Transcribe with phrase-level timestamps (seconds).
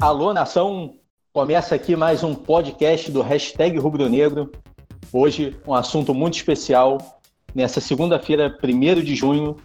[0.00, 0.94] Alô, nação!
[1.32, 4.52] Começa aqui mais um podcast do Hashtag Rubro Negro.
[5.12, 6.98] Hoje, um assunto muito especial.
[7.52, 9.56] Nessa segunda-feira, 1 de junho,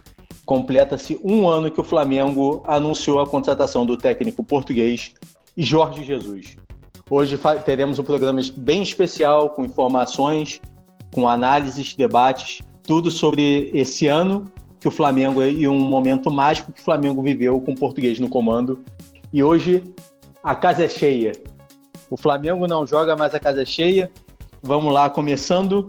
[0.44, 5.12] completa-se um ano que o Flamengo anunciou a contratação do técnico português
[5.56, 6.56] Jorge Jesus.
[7.08, 10.60] Hoje teremos um programa bem especial, com informações,
[11.14, 16.80] com análises, debates, tudo sobre esse ano que o Flamengo e um momento mágico que
[16.80, 18.84] o Flamengo viveu com o português no comando.
[19.32, 19.82] E hoje
[20.44, 21.32] a casa é cheia.
[22.10, 24.12] O Flamengo não joga, mas a casa é cheia.
[24.62, 25.86] Vamos lá, começando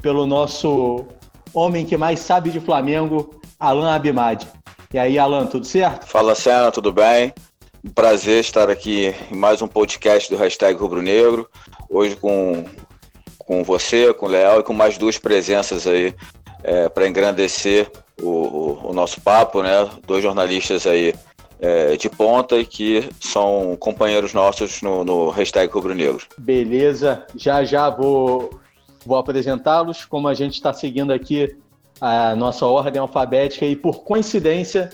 [0.00, 1.04] pelo nosso
[1.52, 4.46] homem que mais sabe de Flamengo, Alan Abimad.
[4.94, 6.06] E aí, Alan, tudo certo?
[6.06, 7.34] Fala, Senna, tudo bem?
[7.84, 11.48] Um prazer estar aqui em mais um podcast do Hashtag Rubro Negro.
[11.90, 12.64] Hoje com,
[13.38, 16.14] com você, com o Leal e com mais duas presenças aí
[16.62, 17.90] é, para engrandecer
[18.22, 19.88] o, o, o, nosso papo, né?
[20.06, 21.12] Dois jornalistas aí
[21.60, 26.26] é, de ponta e que são companheiros nossos no, no Hashtag Rubro Negro.
[26.38, 28.50] Beleza, já já vou,
[29.04, 31.56] vou apresentá-los, como a gente está seguindo aqui
[32.00, 34.90] a nossa ordem alfabética e por coincidência,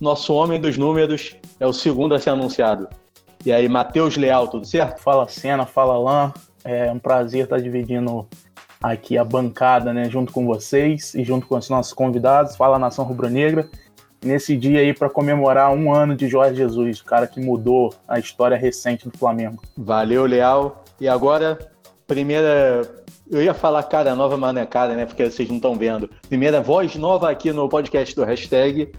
[0.00, 2.88] nosso homem dos números é o segundo a ser anunciado.
[3.44, 5.00] E aí, Matheus Leal, tudo certo?
[5.00, 6.32] Fala Cena, fala Lan.
[6.64, 8.26] É um prazer estar dividindo
[8.80, 12.56] aqui a bancada, né, junto com vocês e junto com os nossos convidados.
[12.56, 13.68] Fala Nação Rubro-Negra.
[14.22, 18.20] Nesse dia aí para comemorar um ano de Jorge Jesus, o cara que mudou a
[18.20, 19.62] história recente do Flamengo.
[19.76, 20.84] Valeu, Leal.
[21.00, 21.58] E agora,
[22.06, 22.82] primeira.
[23.28, 25.06] Eu ia falar cara nova, mas não é cara, né?
[25.06, 26.08] Porque vocês não estão vendo.
[26.28, 28.92] Primeira voz nova aqui no podcast do hashtag.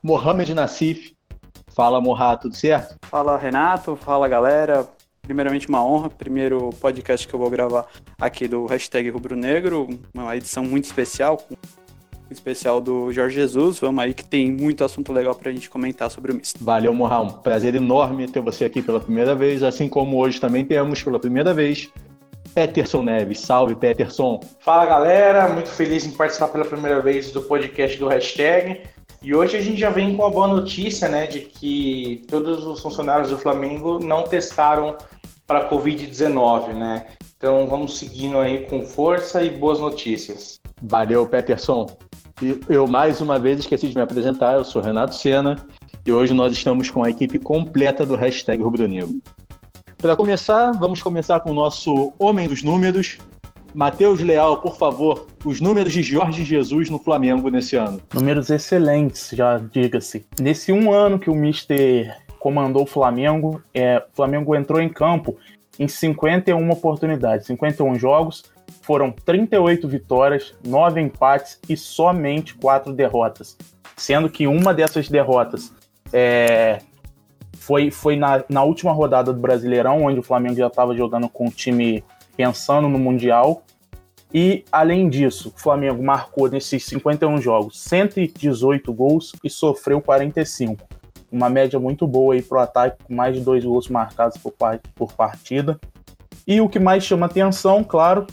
[0.00, 1.12] Mohamed Nassif.
[1.74, 2.96] Fala, Morra, tudo certo?
[3.02, 3.96] Fala, Renato.
[3.96, 4.86] Fala, galera.
[5.22, 6.08] Primeiramente, uma honra.
[6.08, 7.86] Primeiro podcast que eu vou gravar
[8.20, 9.88] aqui do hashtag Rubro Negro.
[10.14, 11.56] Uma edição muito especial, com
[12.34, 13.78] especial do Jorge Jesus.
[13.78, 16.62] Vamos aí que tem muito assunto legal para a gente comentar sobre o misto.
[16.62, 17.20] Valeu, Morra.
[17.20, 21.18] Um prazer enorme ter você aqui pela primeira vez, assim como hoje também temos pela
[21.18, 21.90] primeira vez
[22.54, 23.40] Peterson Neves.
[23.40, 24.40] Salve, Peterson.
[24.60, 25.48] Fala, galera.
[25.48, 28.82] Muito feliz em participar pela primeira vez do podcast do hashtag.
[29.22, 32.80] E hoje a gente já vem com a boa notícia, né, de que todos os
[32.80, 34.96] funcionários do Flamengo não testaram
[35.46, 37.06] para Covid-19, né?
[37.36, 40.60] Então vamos seguindo aí com força e boas notícias.
[40.82, 41.86] Valeu, Peterson.
[42.68, 45.64] Eu mais uma vez esqueci de me apresentar, eu sou Renato Sena
[46.04, 49.20] e hoje nós estamos com a equipe completa do hashtag Rubro Negro.
[49.96, 53.18] Para começar, vamos começar com o nosso Homem dos Números,
[53.72, 58.00] Matheus Leal, por favor, os números de Jorge Jesus no Flamengo nesse ano.
[58.12, 60.26] Números excelentes, já diga-se.
[60.40, 65.36] Nesse um ano que o Mister comandou o Flamengo, é, o Flamengo entrou em campo
[65.78, 68.42] em 51 oportunidades, 51 jogos,
[68.82, 73.56] foram 38 vitórias, 9 empates e somente 4 derrotas.
[73.96, 75.72] Sendo que uma dessas derrotas
[76.12, 76.80] é,
[77.56, 81.46] foi, foi na, na última rodada do Brasileirão, onde o Flamengo já estava jogando com
[81.46, 82.04] o time
[82.36, 83.62] pensando no Mundial.
[84.34, 90.84] E, além disso, o Flamengo marcou nesses 51 jogos 118 gols e sofreu 45.
[91.30, 94.52] Uma média muito boa aí para o ataque, com mais de dois gols marcados por,
[94.94, 95.78] por partida.
[96.46, 98.26] E o que mais chama atenção, claro,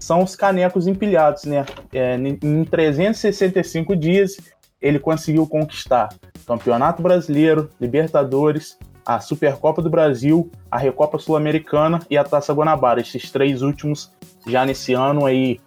[0.00, 1.64] são os canecos empilhados, né?
[1.92, 4.38] É, em 365 dias,
[4.80, 6.08] ele conseguiu conquistar
[6.46, 13.00] Campeonato Brasileiro, Libertadores, a Supercopa do Brasil, a Recopa Sul-Americana e a Taça Guanabara.
[13.00, 14.10] Esses três últimos
[14.46, 15.60] já nesse ano aí.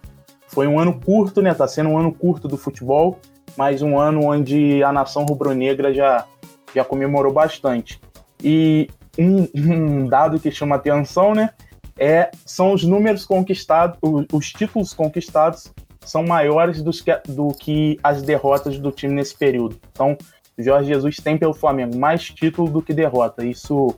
[0.46, 1.54] Foi um ano curto, né?
[1.54, 3.18] Tá sendo um ano curto do futebol,
[3.56, 6.26] mas um ano onde a nação rubro-negra já,
[6.74, 8.00] já comemorou bastante.
[8.42, 11.50] E um, um dado que chama atenção, né?
[11.98, 15.72] É, são os números conquistados, os, os títulos conquistados
[16.04, 19.76] são maiores dos que, do que as derrotas do time nesse período.
[19.92, 20.16] Então,
[20.58, 23.44] Jorge Jesus tem pelo Flamengo mais título do que derrota.
[23.44, 23.94] Isso,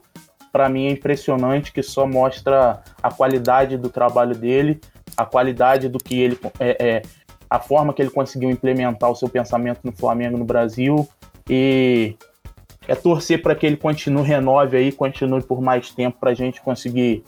[0.52, 4.80] para mim, é impressionante, que só mostra a qualidade do trabalho dele,
[5.16, 6.38] a qualidade do que ele.
[6.58, 7.02] É, é,
[7.48, 11.08] a forma que ele conseguiu implementar o seu pensamento no Flamengo no Brasil.
[11.48, 12.16] E
[12.88, 16.60] é torcer para que ele continue, renove aí, continue por mais tempo para a gente
[16.60, 17.22] conseguir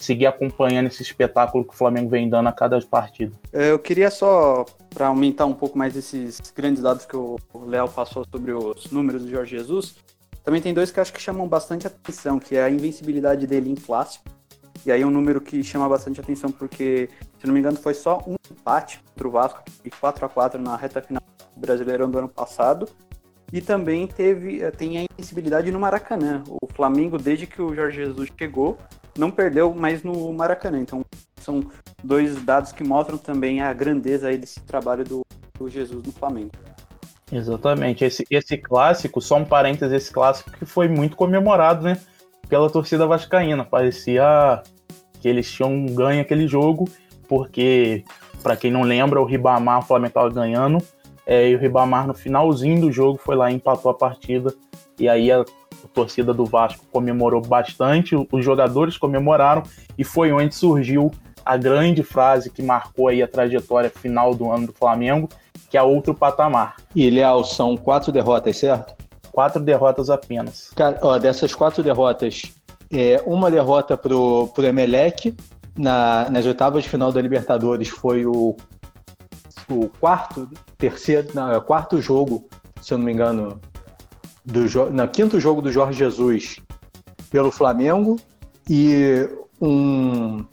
[0.00, 3.32] seguir acompanhando esse espetáculo que o Flamengo vem dando a cada partida.
[3.52, 8.24] Eu queria só, para aumentar um pouco mais esses grandes dados que o Léo passou
[8.30, 9.94] sobre os números do Jorge Jesus,
[10.42, 13.74] também tem dois que acho que chamam bastante atenção, que é a invencibilidade dele em
[13.74, 14.24] clássico.
[14.86, 18.24] E aí um número que chama bastante atenção porque, se não me engano, foi só
[18.26, 21.22] um empate contra o Vasco e 4 a 4 na reta final
[21.54, 22.88] do Brasileirão do ano passado.
[23.52, 26.42] E também teve eh, tem a invencibilidade no Maracanã.
[26.48, 28.78] O Flamengo, desde que o Jorge Jesus chegou,
[29.18, 30.80] não perdeu mais no Maracanã.
[30.80, 31.04] Então,
[31.40, 31.64] são
[32.02, 35.22] dois dados que mostram também a grandeza aí desse trabalho do,
[35.58, 36.50] do Jesus no Flamengo.
[37.32, 38.04] Exatamente.
[38.04, 41.96] Esse, esse clássico, só um parênteses, esse clássico que foi muito comemorado, né?
[42.50, 43.64] pela torcida vascaína.
[43.64, 44.62] Parecia
[45.20, 46.88] que eles tinham ganho aquele jogo,
[47.28, 48.04] porque,
[48.42, 50.78] para quem não lembra, o Ribamar, o Flamengo estava ganhando,
[51.24, 54.52] é, e o Ribamar no finalzinho do jogo foi lá e empatou a partida,
[54.98, 55.44] e aí a,
[55.84, 59.62] a torcida do Vasco comemorou bastante, os jogadores comemoraram,
[59.96, 61.10] e foi onde surgiu
[61.44, 65.28] a grande frase que marcou aí a trajetória final do ano do Flamengo,
[65.68, 66.76] que é outro patamar.
[66.94, 68.94] E, Léo, são quatro derrotas, certo?
[69.32, 70.70] Quatro derrotas apenas.
[70.74, 72.52] Cara, ó, dessas quatro derrotas,
[72.92, 75.34] é, uma derrota pro, pro Emelec
[75.76, 78.56] na, nas oitavas de final da Libertadores foi o,
[79.68, 82.48] o quarto, terceiro, não, é quarto jogo,
[82.82, 83.60] se eu não me engano,
[84.44, 86.60] do no quinto jogo do Jorge Jesus
[87.30, 88.16] pelo Flamengo
[88.68, 89.28] e
[89.60, 90.44] um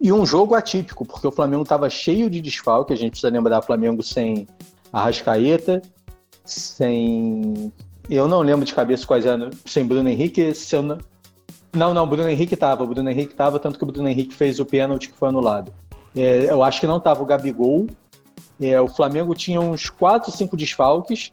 [0.00, 3.62] e um jogo atípico, porque o Flamengo estava cheio de desfalque, a gente precisa lembrar
[3.62, 4.46] Flamengo sem
[4.92, 5.82] Arrascaeta,
[6.44, 7.72] sem.
[8.08, 10.98] Eu não lembro de cabeça quais eram, sem Bruno Henrique, se não.
[11.72, 14.64] Não, não, Bruno Henrique estava, Bruno Henrique estava, tanto que o Bruno Henrique fez o
[14.64, 15.72] pênalti que foi anulado.
[16.14, 17.86] É, eu acho que não estava o Gabigol.
[18.58, 21.30] É, o Flamengo tinha uns 4, 5 desfalques,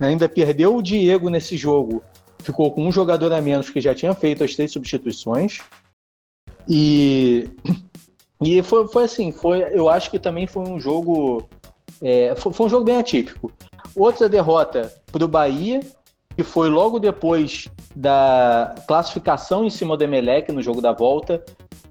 [0.00, 2.02] ainda perdeu o Diego nesse jogo,
[2.40, 5.60] ficou com um jogador a menos que já tinha feito as três substituições.
[6.68, 7.48] E
[8.40, 11.48] e foi, foi assim, foi, eu acho que também foi um jogo.
[12.00, 13.52] É, foi, foi, um jogo bem atípico.
[13.96, 15.80] Outra derrota para o Bahia,
[16.36, 17.66] que foi logo depois
[17.96, 21.44] da classificação em cima do Emelec no jogo da volta,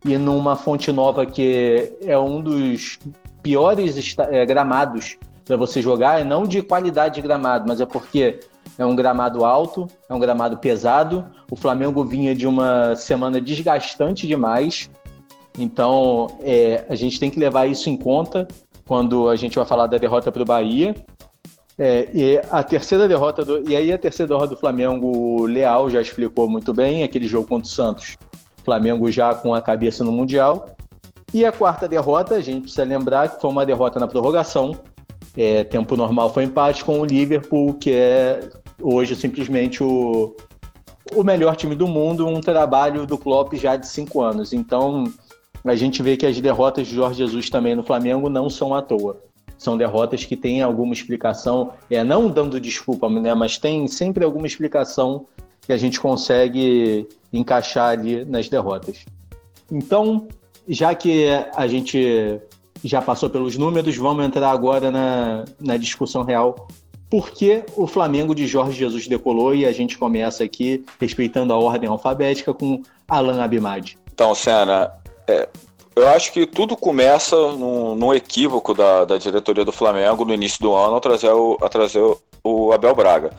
[0.05, 2.97] e numa Fonte Nova que é um dos
[3.43, 5.17] piores é, gramados
[5.47, 8.41] para você jogar, é não de qualidade de gramado, mas é porque
[8.77, 11.25] é um gramado alto, é um gramado pesado.
[11.49, 14.89] O Flamengo vinha de uma semana desgastante demais.
[15.57, 18.47] Então, é, a gente tem que levar isso em conta
[18.85, 20.93] quando a gente vai falar da derrota para o Bahia.
[21.79, 25.89] É, e a terceira derrota do, e aí a terceira derrota do Flamengo, o Leal
[25.89, 28.17] já explicou muito bem aquele jogo contra o Santos.
[28.65, 30.75] Flamengo já com a cabeça no mundial.
[31.33, 34.77] E a quarta derrota, a gente precisa lembrar que foi uma derrota na prorrogação.
[35.37, 38.49] É, tempo normal foi empate com o Liverpool, que é
[38.81, 40.35] hoje simplesmente o,
[41.15, 44.51] o melhor time do mundo, um trabalho do Klopp já de cinco anos.
[44.51, 45.03] Então,
[45.63, 48.81] a gente vê que as derrotas de Jorge Jesus também no Flamengo não são à
[48.81, 49.21] toa.
[49.59, 54.47] São derrotas que têm alguma explicação, é não dando desculpa, né, mas tem sempre alguma
[54.47, 55.25] explicação
[55.61, 59.05] que a gente consegue encaixar ali nas derrotas.
[59.71, 60.27] Então,
[60.67, 62.39] já que a gente
[62.83, 66.67] já passou pelos números, vamos entrar agora na, na discussão real.
[67.09, 69.55] Por que o Flamengo de Jorge Jesus decolou?
[69.55, 73.97] E a gente começa aqui, respeitando a ordem alfabética, com Alan Abimad.
[74.13, 74.91] Então, Senna,
[75.25, 75.47] é,
[75.95, 80.59] eu acho que tudo começa num, num equívoco da, da, diretoria do Flamengo no início
[80.61, 83.31] do ano a trazer o, a trazer o, o Abel Braga.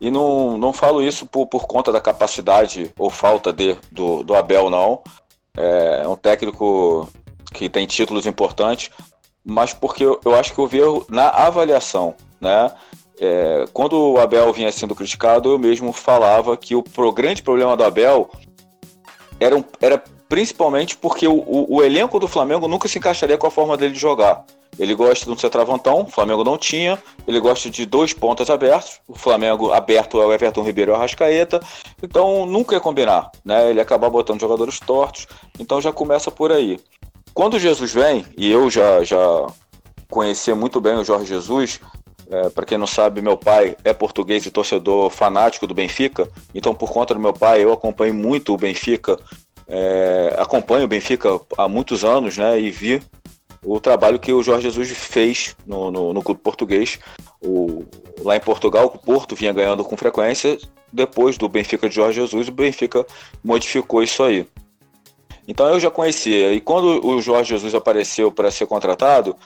[0.00, 4.34] E não, não falo isso por, por conta da capacidade ou falta de, do, do
[4.34, 5.02] Abel, não.
[5.56, 7.08] É um técnico
[7.56, 8.90] que tem títulos importantes,
[9.44, 12.70] mas porque eu, eu acho que eu vi na avaliação, né?
[13.18, 17.76] É, quando o Abel vinha sendo criticado, eu mesmo falava que o pro, grande problema
[17.76, 18.30] do Abel
[19.40, 23.46] era, um, era principalmente porque o, o, o, elenco do Flamengo nunca se encaixaria com
[23.46, 24.44] a forma dele de jogar.
[24.78, 27.02] Ele gosta de um centravantão, o Flamengo não tinha.
[27.26, 29.00] Ele gosta de dois pontas abertos.
[29.08, 31.60] O Flamengo aberto é o Everton Ribeiro e o Arrascaeta.
[32.02, 33.70] Então nunca ia combinar, né?
[33.70, 35.26] Ele acaba botando jogadores tortos.
[35.58, 36.78] Então já começa por aí.
[37.36, 39.46] Quando Jesus vem, e eu já, já
[40.08, 41.78] conhecia muito bem o Jorge Jesus,
[42.30, 46.26] é, para quem não sabe, meu pai é português e torcedor fanático do Benfica.
[46.54, 49.18] Então, por conta do meu pai, eu acompanho muito o Benfica
[49.68, 52.58] é, acompanho o Benfica há muitos anos, né?
[52.58, 53.02] E vi
[53.62, 56.98] o trabalho que o Jorge Jesus fez no, no, no clube português.
[57.42, 57.84] O,
[58.22, 60.56] lá em Portugal, o Porto vinha ganhando com frequência.
[60.92, 63.04] Depois do Benfica de Jorge Jesus, o Benfica
[63.44, 64.46] modificou isso aí.
[65.46, 66.52] Então eu já conhecia.
[66.52, 69.36] E quando o Jorge Jesus apareceu para ser contratado,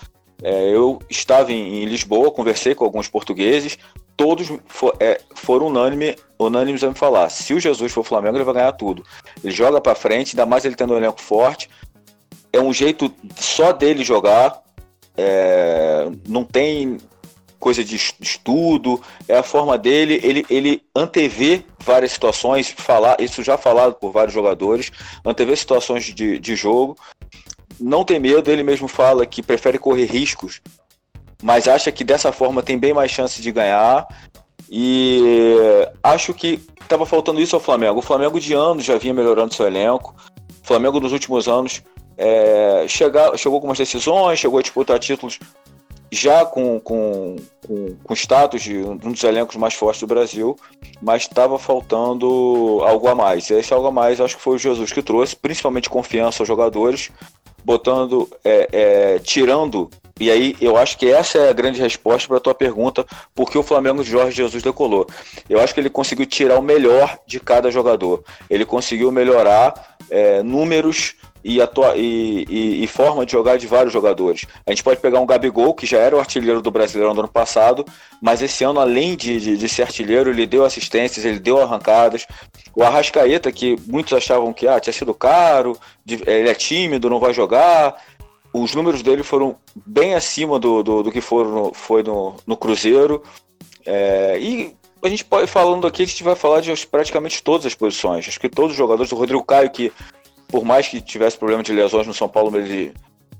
[0.42, 3.78] é, eu estava em, em, Lisboa, conversei com alguns portugueses,
[4.16, 8.44] todos for, é, foram unânime, unânimes a me falar: se o Jesus for Flamengo, ele
[8.44, 9.02] vai ganhar tudo.
[9.44, 11.68] Ele joga para frente, ainda mais ele tendo um elenco forte.
[12.52, 14.60] É um jeito só dele jogar,
[15.16, 16.98] é, não tem
[17.60, 23.56] coisa de estudo, é a forma dele, ele, ele antevê várias situações, falar, isso já
[23.56, 24.90] falado por vários jogadores,
[25.24, 26.96] antevê situações de, de jogo
[27.80, 30.60] não tem medo, ele mesmo fala que prefere correr riscos,
[31.42, 34.06] mas acha que dessa forma tem bem mais chance de ganhar.
[34.70, 35.22] E
[36.02, 37.98] acho que estava faltando isso ao Flamengo.
[37.98, 40.14] O Flamengo de anos já vinha melhorando seu elenco.
[40.62, 41.82] O Flamengo nos últimos anos
[42.16, 45.40] é, chegou com algumas decisões, chegou a disputar títulos
[46.10, 47.36] já com, com,
[47.66, 50.58] com, com status de um dos elencos mais fortes do Brasil,
[51.00, 53.48] mas estava faltando algo a mais.
[53.48, 56.48] E esse algo a mais acho que foi o Jesus que trouxe, principalmente confiança aos
[56.48, 57.10] jogadores,
[57.64, 59.88] botando, é, é, tirando.
[60.18, 63.50] E aí eu acho que essa é a grande resposta para a tua pergunta, por
[63.50, 65.06] que o Flamengo de Jorge Jesus decolou.
[65.48, 68.22] Eu acho que ele conseguiu tirar o melhor de cada jogador.
[68.50, 73.92] Ele conseguiu melhorar é, números e, atua e, e, e, forma de jogar de vários
[73.92, 74.46] jogadores.
[74.66, 77.28] A gente pode pegar um Gabigol, que já era o artilheiro do Brasileirão do ano
[77.28, 77.84] passado,
[78.20, 82.26] mas esse ano, além de, de, de ser artilheiro, ele deu assistências, ele deu arrancadas.
[82.74, 87.32] O Arrascaeta, que muitos achavam que ah, tinha sido caro, ele é tímido, não vai
[87.32, 87.96] jogar.
[88.52, 89.56] Os números dele foram
[89.86, 93.22] bem acima do, do, do que foram, foi no, no Cruzeiro.
[93.86, 97.74] É, e a gente pode falando aqui, a gente vai falar de praticamente todas as
[97.74, 98.28] posições.
[98.28, 99.92] Acho que todos os jogadores, do Rodrigo Caio, que
[100.50, 102.92] por mais que tivesse problema de lesões no São Paulo, ele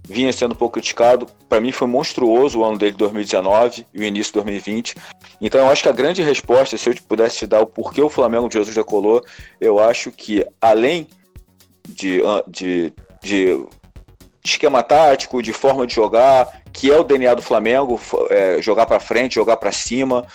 [0.05, 1.27] vinha sendo um pouco criticado.
[1.49, 4.95] Para mim foi monstruoso o ano dele de 2019 e o início de 2020.
[5.41, 8.09] Então eu acho que a grande resposta, se eu pudesse te dar o porquê o
[8.09, 9.25] Flamengo de Jesus decolou,
[9.61, 11.07] eu acho que além
[11.89, 13.65] de, de, de
[14.45, 18.01] esquema tático, de forma de jogar, que é o DNA do Flamengo,
[18.31, 20.27] é, jogar para frente, jogar para cima.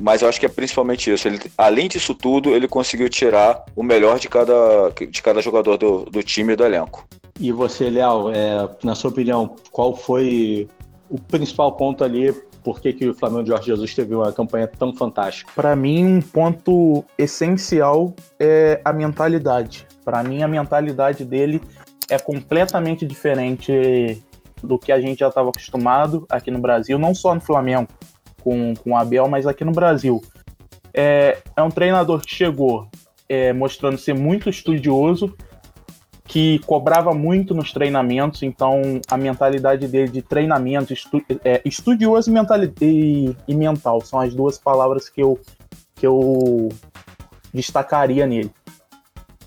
[0.00, 1.28] Mas eu acho que é principalmente isso.
[1.28, 6.04] Ele, além disso tudo, ele conseguiu tirar o melhor de cada, de cada jogador do,
[6.04, 7.06] do time e do elenco.
[7.38, 10.68] E você, Léo, é, na sua opinião, qual foi
[11.08, 12.32] o principal ponto ali?
[12.62, 15.52] Por que, que o Flamengo de Jorge Jesus teve uma campanha tão fantástica?
[15.54, 19.86] Para mim, um ponto essencial é a mentalidade.
[20.04, 21.60] Para mim, a mentalidade dele
[22.08, 24.22] é completamente diferente
[24.62, 27.88] do que a gente já estava acostumado aqui no Brasil, não só no Flamengo
[28.44, 30.22] com, com o Abel, mas aqui no Brasil.
[30.92, 32.88] É, é um treinador que chegou
[33.28, 35.34] é, mostrando ser muito estudioso,
[36.26, 42.84] que cobrava muito nos treinamentos, então a mentalidade dele de treinamento, estu, é, estudioso e,
[42.84, 45.38] e, e, mental, são as duas palavras que eu,
[45.94, 46.68] que eu
[47.52, 48.50] destacaria nele.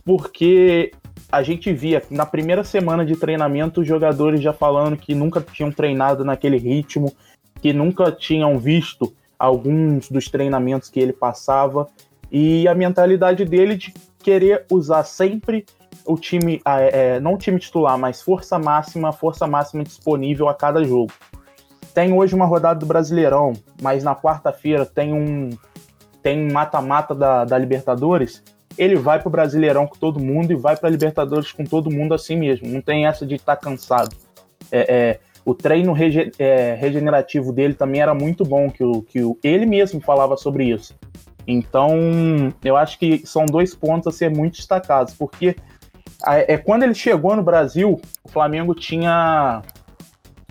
[0.06, 0.92] Porque
[1.32, 5.72] a gente via na primeira semana de treinamento os jogadores já falando que nunca tinham
[5.72, 7.14] treinado naquele ritmo,
[7.62, 11.88] que nunca tinham visto alguns dos treinamentos que ele passava
[12.32, 15.66] e a mentalidade dele de querer usar sempre
[16.06, 20.84] o time, é, não o time titular, mas força máxima, força máxima disponível a cada
[20.84, 21.12] jogo.
[21.94, 25.50] Tem hoje uma rodada do Brasileirão, mas na quarta-feira tem um
[26.22, 28.44] tem mata-mata da, da Libertadores
[28.78, 32.36] ele vai pro Brasileirão com todo mundo e vai pra Libertadores com todo mundo assim
[32.36, 32.68] mesmo.
[32.68, 34.16] Não tem essa de estar tá cansado.
[34.72, 39.24] É, é, o treino rege, é, regenerativo dele também era muito bom, que, o, que
[39.24, 40.94] o, ele mesmo falava sobre isso.
[41.48, 41.90] Então,
[42.62, 45.56] eu acho que são dois pontos a ser muito destacados, porque
[46.26, 49.62] é, quando ele chegou no Brasil, o Flamengo tinha.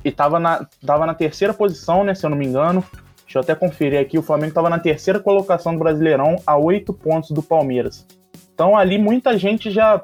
[0.03, 2.83] E estava na, tava na terceira posição, né, se eu não me engano.
[3.25, 4.19] Deixa eu até conferir aqui.
[4.19, 8.07] O Flamengo estava na terceira colocação do Brasileirão, a oito pontos do Palmeiras.
[8.55, 10.03] Então ali muita gente já,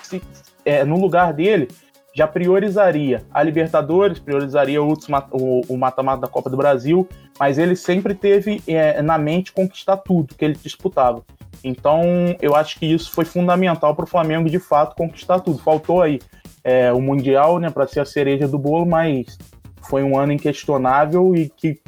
[0.00, 0.22] se,
[0.64, 1.66] é, no lugar dele,
[2.14, 8.62] já priorizaria a Libertadores, priorizaria o mata-mata da Copa do Brasil, mas ele sempre teve
[8.66, 11.22] é, na mente conquistar tudo que ele disputava.
[11.62, 12.02] Então
[12.40, 15.58] eu acho que isso foi fundamental para o Flamengo de fato conquistar tudo.
[15.58, 16.18] Faltou aí
[16.64, 19.38] é, o Mundial né, para ser a cereja do bolo, mas
[19.82, 21.80] foi um ano inquestionável e que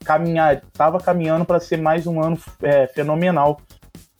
[0.00, 3.58] estava caminhando para ser mais um ano é, fenomenal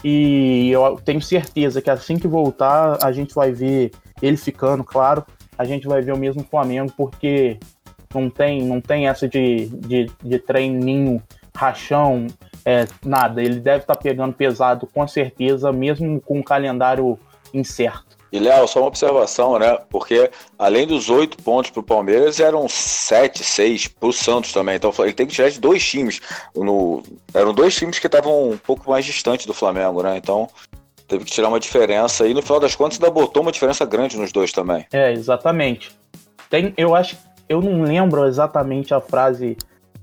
[0.05, 5.25] e eu tenho certeza que assim que voltar, a gente vai ver ele ficando, claro,
[5.57, 7.59] a gente vai ver o mesmo Flamengo, porque
[8.15, 11.23] não tem, não tem essa de, de, de treininho,
[11.55, 12.27] rachão,
[12.65, 13.43] é, nada.
[13.43, 17.19] Ele deve estar tá pegando pesado, com certeza, mesmo com o calendário
[17.53, 18.15] incerto.
[18.35, 19.79] E, Léo, só uma observação, né?
[19.89, 24.75] Porque além dos oito pontos para o Palmeiras, eram sete, seis para o Santos também.
[24.75, 26.21] Então ele tem que tirar de dois times.
[26.53, 27.01] No...
[27.33, 30.17] Eram dois times que estavam um pouco mais distantes do Flamengo, né?
[30.17, 30.49] Então
[31.07, 32.27] teve que tirar uma diferença.
[32.27, 34.87] E no final das contas, ainda botou uma diferença grande nos dois também.
[34.93, 35.91] É, exatamente.
[36.51, 37.17] Tem, eu acho.
[37.49, 39.57] Eu não lembro exatamente a frase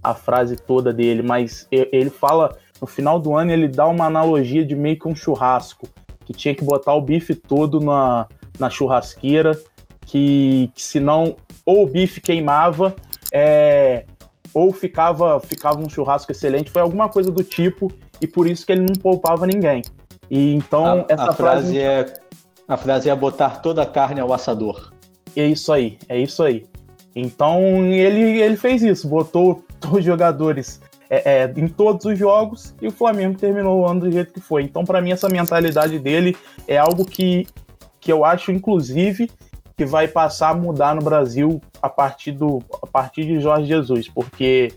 [0.04, 4.66] a frase toda dele, mas ele fala no final do ano ele dá uma analogia
[4.66, 5.88] de meio que um churrasco
[6.26, 8.28] que tinha que botar o bife todo na,
[8.60, 9.60] na churrasqueira,
[10.06, 12.96] que, que senão ou o bife queimava,
[13.32, 14.06] é,
[14.54, 18.72] ou ficava, ficava um churrasco excelente, foi alguma coisa do tipo, e por isso que
[18.72, 19.82] ele não poupava ninguém.
[20.32, 22.14] E então a, essa a frase, frase é
[22.66, 24.94] a frase é botar toda a carne ao assador.
[25.36, 26.66] É isso aí, é isso aí.
[27.14, 32.88] Então ele, ele fez isso, botou os jogadores é, é, em todos os jogos e
[32.88, 34.64] o Flamengo terminou o ano do jeito que foi.
[34.64, 37.46] Então, para mim, essa mentalidade dele é algo que,
[38.00, 39.30] que eu acho, inclusive,
[39.76, 44.08] que vai passar a mudar no Brasil a partir, do, a partir de Jorge Jesus,
[44.08, 44.74] porque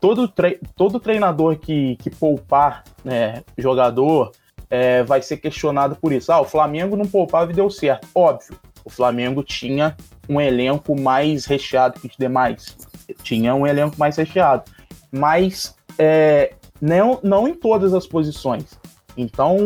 [0.00, 4.30] todo, tre todo treinador que, que poupar né, jogador
[4.74, 6.32] é, vai ser questionado por isso.
[6.32, 8.08] Ah, o Flamengo não poupava e deu certo.
[8.12, 9.96] Óbvio, o Flamengo tinha
[10.28, 12.76] um elenco mais recheado que os demais.
[13.22, 14.64] Tinha um elenco mais recheado.
[15.12, 18.76] Mas é, não, não em todas as posições.
[19.16, 19.56] Então,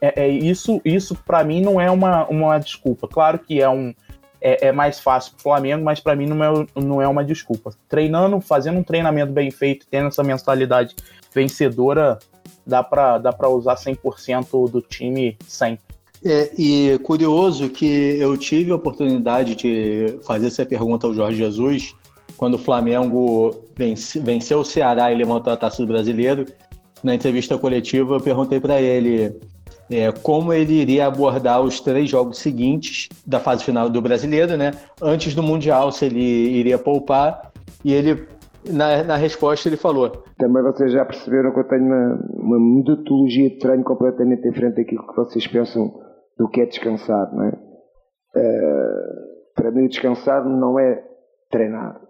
[0.00, 3.06] é, é isso, isso para mim não é uma, uma desculpa.
[3.06, 3.94] Claro que é um,
[4.40, 7.24] é, é mais fácil para o Flamengo, mas para mim não é, não é uma
[7.24, 7.70] desculpa.
[7.88, 10.96] Treinando, fazendo um treinamento bem feito, tendo essa mentalidade
[11.32, 12.18] vencedora,
[12.68, 15.80] dá para dá usar 100% do time sempre.
[16.24, 17.86] É, e curioso que
[18.18, 21.94] eu tive a oportunidade de fazer essa pergunta ao Jorge Jesus
[22.36, 26.46] quando o Flamengo vence, venceu o Ceará e levantou a taça do brasileiro.
[27.02, 29.36] Na entrevista coletiva, eu perguntei para ele
[29.90, 34.72] é, como ele iria abordar os três jogos seguintes da fase final do brasileiro, né?
[35.00, 37.50] Antes do Mundial, se ele iria poupar.
[37.84, 38.26] E ele,
[38.64, 43.50] na, na resposta, ele falou: Também vocês já perceberam que eu tenho uma, uma metodologia
[43.50, 45.92] de treino completamente diferente daquilo que vocês pensam
[46.36, 47.50] do que é descansar, não é?
[48.36, 51.04] Uh, para mim, o descansar não é
[51.50, 52.00] treinar.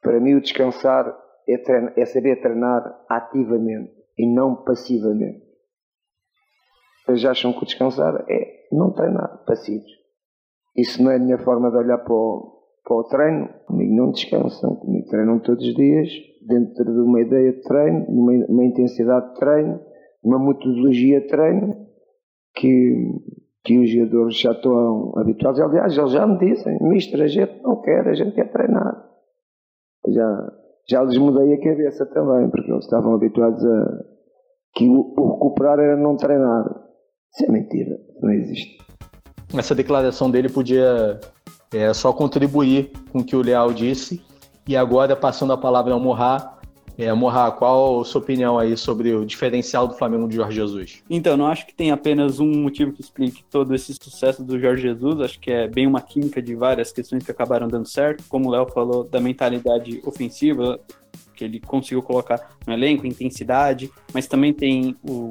[0.00, 1.14] Para mim, o descansar
[1.48, 5.42] é, é saber treinar ativamente e não passivamente.
[7.08, 9.90] Eles acham que o descansar é não treinar passivos.
[10.76, 13.48] Isso não é a minha forma de olhar para o, para o treino.
[13.66, 16.08] Comigo não descansam, comigo treinam todos os dias,
[16.46, 19.80] dentro de uma ideia de treino, uma, uma intensidade de treino,
[20.22, 21.86] uma metodologia de treino
[22.54, 23.10] que,
[23.64, 25.60] que os jogadores já estão habituados.
[25.60, 29.08] Aliás, eles já me dizem, mister, a gente não quer, a gente quer treinar.
[30.08, 30.52] Já,
[30.88, 34.12] já lhes mudei a cabeça também, porque eles estavam habituados a
[34.74, 36.64] que o, o recuperar era não treinar.
[37.32, 38.78] Isso é mentira, não existe.
[39.56, 41.20] Essa declaração dele podia
[41.72, 44.22] é, só contribuir com o que o Leal disse.
[44.66, 46.58] E agora, passando a palavra ao Morra,
[46.96, 51.02] é, Morra, qual a sua opinião aí sobre o diferencial do Flamengo de Jorge Jesus?
[51.08, 54.82] Então, não acho que tem apenas um motivo que explique todo esse sucesso do Jorge
[54.82, 55.20] Jesus.
[55.20, 58.24] Acho que é bem uma química de várias questões que acabaram dando certo.
[58.28, 60.78] Como o Léo falou, da mentalidade ofensiva,
[61.34, 65.30] que ele conseguiu colocar no elenco, intensidade, mas também tem o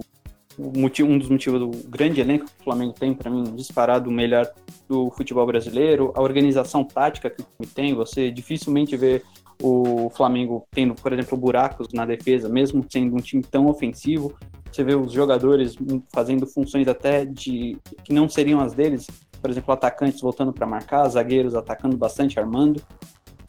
[0.78, 4.13] motivo, um dos motivos do grande elenco que o Flamengo tem, para mim, disparado o
[4.13, 4.50] melhor
[4.88, 9.21] do futebol brasileiro, a organização tática que o time tem, você dificilmente vê
[9.62, 14.34] o Flamengo tendo, por exemplo, buracos na defesa, mesmo sendo um time tão ofensivo,
[14.71, 15.76] você vê os jogadores
[16.13, 19.08] fazendo funções até de que não seriam as deles,
[19.41, 22.82] por exemplo, atacantes voltando para marcar, zagueiros atacando bastante, armando.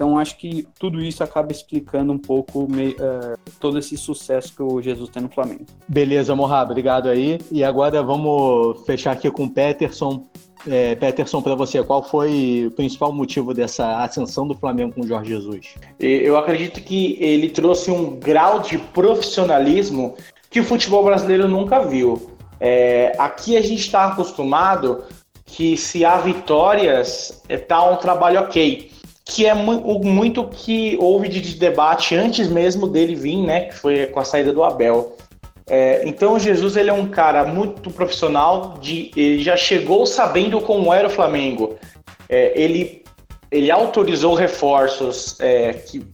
[0.03, 4.83] Então acho que tudo isso acaba explicando um pouco uh, todo esse sucesso que o
[4.83, 5.65] Jesus tem no Flamengo.
[5.87, 7.39] Beleza, Morra, obrigado aí.
[7.53, 10.27] E agora vamos fechar aqui com o Peterson.
[10.67, 15.07] É, Peterson, para você, qual foi o principal motivo dessa ascensão do Flamengo com o
[15.07, 15.75] Jorge Jesus?
[16.01, 20.17] Eu acredito que ele trouxe um grau de profissionalismo
[20.51, 22.29] que o futebol brasileiro nunca viu.
[22.59, 25.05] É, aqui a gente está acostumado
[25.45, 28.91] que se há vitórias, está um trabalho ok
[29.25, 33.63] que é muito que houve de debate antes mesmo dele vir, né?
[33.63, 35.17] Que foi com a saída do Abel.
[35.67, 40.93] É, então Jesus ele é um cara muito profissional, de, ele já chegou sabendo como
[40.93, 41.77] era o Flamengo.
[42.29, 43.05] É, ele,
[43.51, 46.05] ele autorizou reforços é, que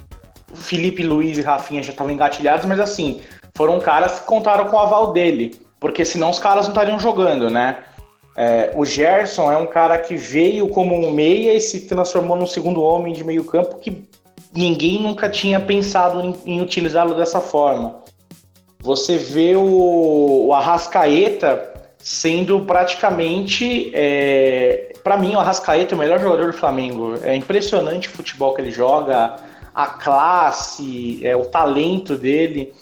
[0.55, 3.21] Felipe Luiz e Rafinha já estavam engatilhados, mas assim,
[3.57, 7.49] foram caras que contaram com o aval dele, porque senão os caras não estariam jogando,
[7.51, 7.79] né?
[8.40, 12.46] É, o Gerson é um cara que veio como um meia e se transformou num
[12.46, 14.09] segundo homem de meio campo que
[14.55, 17.96] ninguém nunca tinha pensado em, em utilizá-lo dessa forma.
[18.79, 26.20] Você vê o, o Arrascaeta sendo praticamente, é, para mim, o Arrascaeta é o melhor
[26.20, 27.14] jogador do Flamengo.
[27.24, 29.35] É impressionante o futebol que ele joga,
[29.74, 32.72] a classe, é, o talento dele.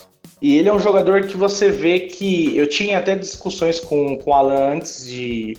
[0.40, 2.56] E ele é um jogador que você vê que.
[2.56, 5.56] Eu tinha até discussões com, com o Alan antes de.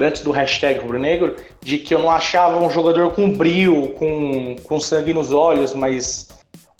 [0.00, 4.56] Antes do hashtag Rubro Negro, de que eu não achava um jogador com brilho, com,
[4.64, 6.28] com sangue nos olhos, mas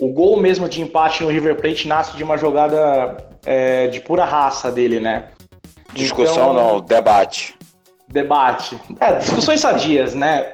[0.00, 4.24] o gol mesmo de empate no River Plate nasce de uma jogada é, de pura
[4.24, 5.28] raça dele, né?
[5.92, 7.54] Discussão então, não, debate
[8.12, 8.78] debate.
[9.00, 10.52] É, discussões sadias, né?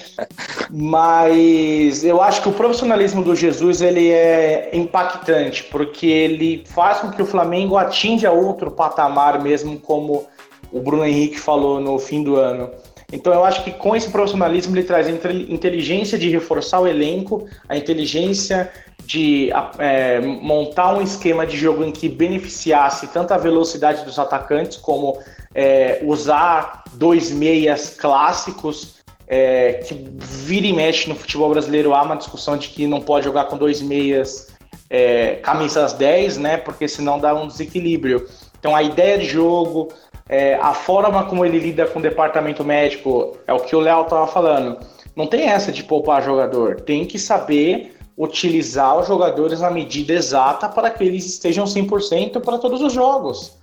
[0.70, 7.10] Mas eu acho que o profissionalismo do Jesus ele é impactante, porque ele faz com
[7.10, 10.26] que o Flamengo atinja outro patamar, mesmo como
[10.72, 12.70] o Bruno Henrique falou no fim do ano.
[13.12, 17.46] Então eu acho que com esse profissionalismo ele traz a inteligência de reforçar o elenco,
[17.66, 18.70] a inteligência
[19.08, 24.76] de é, montar um esquema de jogo em que beneficiasse tanto a velocidade dos atacantes
[24.76, 25.18] como
[25.54, 32.16] é, usar dois meias clássicos é, que vira e mexe no futebol brasileiro há uma
[32.16, 34.48] discussão de que não pode jogar com dois meias
[34.90, 36.58] é, camisas 10, né?
[36.58, 38.28] Porque senão dá um desequilíbrio.
[38.58, 39.88] Então a ideia de jogo,
[40.28, 44.02] é, a forma como ele lida com o departamento médico, é o que o Léo
[44.02, 44.78] estava falando.
[45.16, 50.68] Não tem essa de poupar jogador, tem que saber utilizar os jogadores na medida exata
[50.68, 53.56] para que eles estejam 100% para todos os jogos.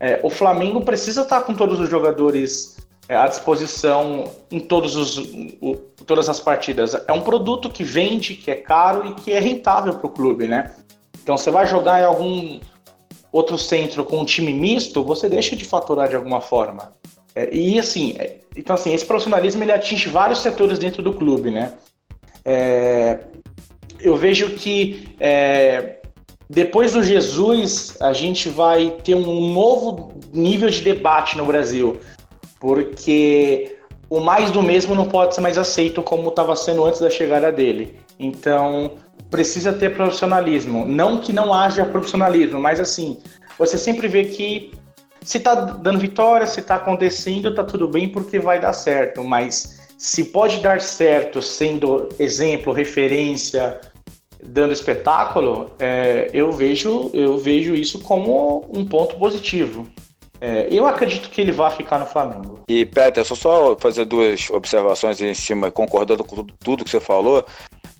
[0.00, 2.76] É, o Flamengo precisa estar com todos os jogadores
[3.08, 5.18] é, à disposição em todos os,
[5.60, 6.96] o, todas as partidas.
[7.06, 10.48] É um produto que vende, que é caro e que é rentável para o clube,
[10.48, 10.72] né?
[11.22, 12.58] Então você vai jogar em algum
[13.30, 16.92] outro centro com um time misto, você deixa de faturar de alguma forma.
[17.32, 21.52] É, e assim, é, então assim, esse profissionalismo ele atinge vários setores dentro do clube,
[21.52, 21.74] né?
[22.44, 23.20] É,
[24.02, 26.00] eu vejo que é,
[26.48, 32.00] depois do Jesus a gente vai ter um novo nível de debate no Brasil,
[32.58, 33.76] porque
[34.08, 37.52] o mais do mesmo não pode ser mais aceito como estava sendo antes da chegada
[37.52, 38.00] dele.
[38.18, 38.92] Então
[39.30, 43.18] precisa ter profissionalismo, não que não haja profissionalismo, mas assim
[43.56, 44.72] você sempre vê que
[45.22, 49.78] se está dando vitória, se está acontecendo, está tudo bem porque vai dar certo, mas
[49.96, 53.78] se pode dar certo sendo exemplo, referência,
[54.42, 59.86] dando espetáculo, é, eu vejo eu vejo isso como um ponto positivo.
[60.40, 62.60] É, eu acredito que ele vai ficar no Flamengo.
[62.66, 67.44] E Peter, só só fazer duas observações em cima, concordando com tudo que você falou.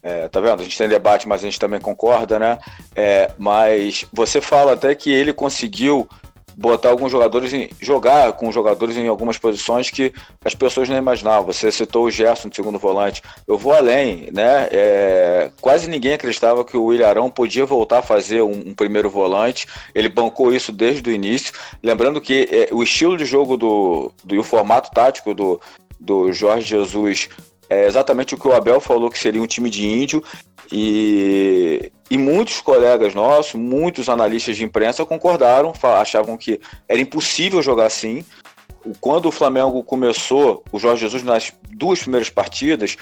[0.02, 0.60] É, tá vendo?
[0.60, 2.58] A gente tem debate, mas a gente também concorda, né?
[2.96, 6.08] É, mas você fala até que ele conseguiu
[6.56, 10.12] botar alguns jogadores em jogar com jogadores em algumas posições que
[10.44, 11.52] as pessoas não imaginavam.
[11.52, 13.22] Você citou o Gerson de segundo volante.
[13.46, 14.68] Eu vou além, né?
[14.70, 19.66] É, quase ninguém acreditava que o Ilharão podia voltar a fazer um, um, primeiro volante.
[19.94, 21.52] Ele bancou isso desde o início.
[21.82, 25.60] Lembrando que é, o estilo de jogo do, do e o formato tático do,
[25.98, 27.28] do Jorge Jesus
[27.70, 30.22] é exatamente o que o Abel falou que seria um time de índio.
[30.72, 37.86] E, e muitos colegas nossos, muitos analistas de imprensa concordaram, achavam que era impossível jogar
[37.86, 38.24] assim.
[39.00, 42.96] Quando o Flamengo começou, o Jorge Jesus, nas duas primeiras partidas,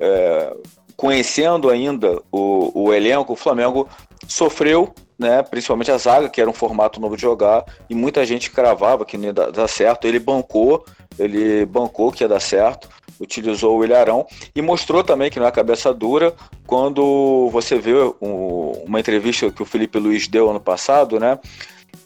[0.00, 0.54] é,
[0.96, 3.88] conhecendo ainda o, o elenco, o Flamengo
[4.28, 8.50] sofreu, né, principalmente a zaga, que era um formato novo de jogar, e muita gente
[8.50, 10.06] cravava que não ia dar, certo.
[10.06, 10.84] Ele bancou,
[11.18, 12.88] ele bancou que ia dar certo
[13.20, 16.34] utilizou o Ilharão e mostrou também que não é cabeça dura
[16.66, 21.38] quando você vê um, uma entrevista que o Felipe Luiz deu ano passado, né?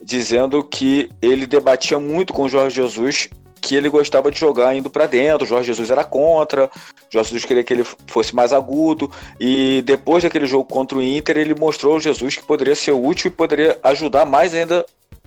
[0.02, 4.90] Dizendo que ele debatia muito com o Jorge Jesus que ele gostava de jogar indo
[4.90, 5.46] para dentro.
[5.46, 6.70] Jorge Jesus era contra,
[7.10, 9.10] Jorge Jesus queria que ele fosse mais agudo.
[9.38, 13.28] E depois daquele jogo contra o Inter, ele mostrou ao Jesus que poderia ser útil
[13.28, 14.84] e poderia ajudar mais ainda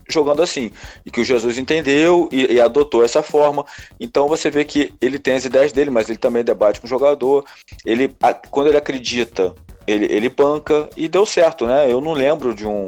[0.09, 0.71] jogando assim.
[1.05, 3.65] E que o Jesus entendeu e, e, adotou essa forma.
[3.99, 6.89] Então você vê que ele tem as ideias dele, mas ele também debate com o
[6.89, 7.45] jogador.
[7.85, 9.55] Ele, a, quando ele acredita,
[9.87, 11.91] ele, ele banca e deu certo, né?
[11.91, 12.87] Eu não lembro de um.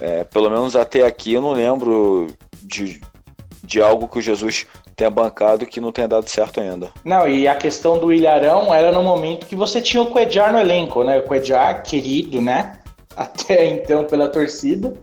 [0.00, 2.26] É, pelo menos até aqui, eu não lembro
[2.62, 3.00] de,
[3.66, 6.88] de algo que o Jesus tenha bancado que não tenha dado certo ainda.
[7.04, 10.58] Não, e a questão do Ilharão era no momento que você tinha o Coedjar no
[10.58, 11.18] elenco, né?
[11.18, 12.78] O Coedjar, querido, né?
[13.14, 14.94] Até então pela torcida.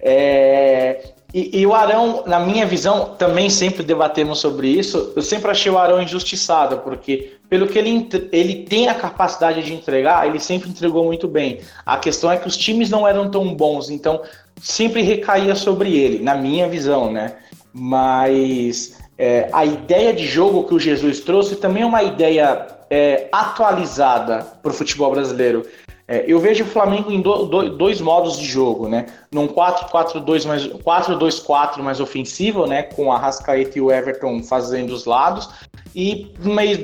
[0.00, 5.12] É, e, e, o Arão, na minha visão, também sempre debatemos sobre isso.
[5.14, 9.74] Eu sempre achei o Arão injustiçado, porque pelo que ele, ele tem a capacidade de
[9.74, 11.60] entregar, ele sempre entregou muito bem.
[11.84, 14.22] A questão é que os times não eram tão bons, então
[14.60, 17.36] sempre recaía sobre ele, na minha visão, né?
[17.78, 23.28] Mas é, a ideia de jogo que o Jesus trouxe também é uma ideia é,
[23.30, 25.66] atualizada para o futebol brasileiro.
[26.08, 29.06] É, eu vejo o Flamengo em do, do, dois modos de jogo, né?
[29.32, 32.84] Num 4-4-2 mais 4-2-4 mais ofensivo, né?
[32.84, 35.50] Com a Rascaeta e o Everton fazendo os lados,
[35.94, 36.78] e mais,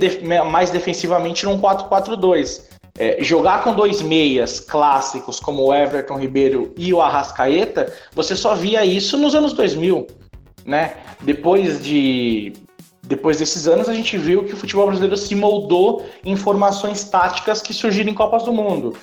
[0.50, 2.62] mais defensivamente num 4-4-2.
[2.98, 8.54] É, jogar com dois meias clássicos como o Everton Ribeiro e o Arrascaeta, você só
[8.54, 10.06] via isso nos anos 2000,
[10.64, 10.94] né?
[11.22, 12.52] Depois de
[13.04, 17.60] depois desses anos, a gente viu que o futebol brasileiro se moldou em formações táticas
[17.60, 18.96] que surgiram em Copas do Mundo.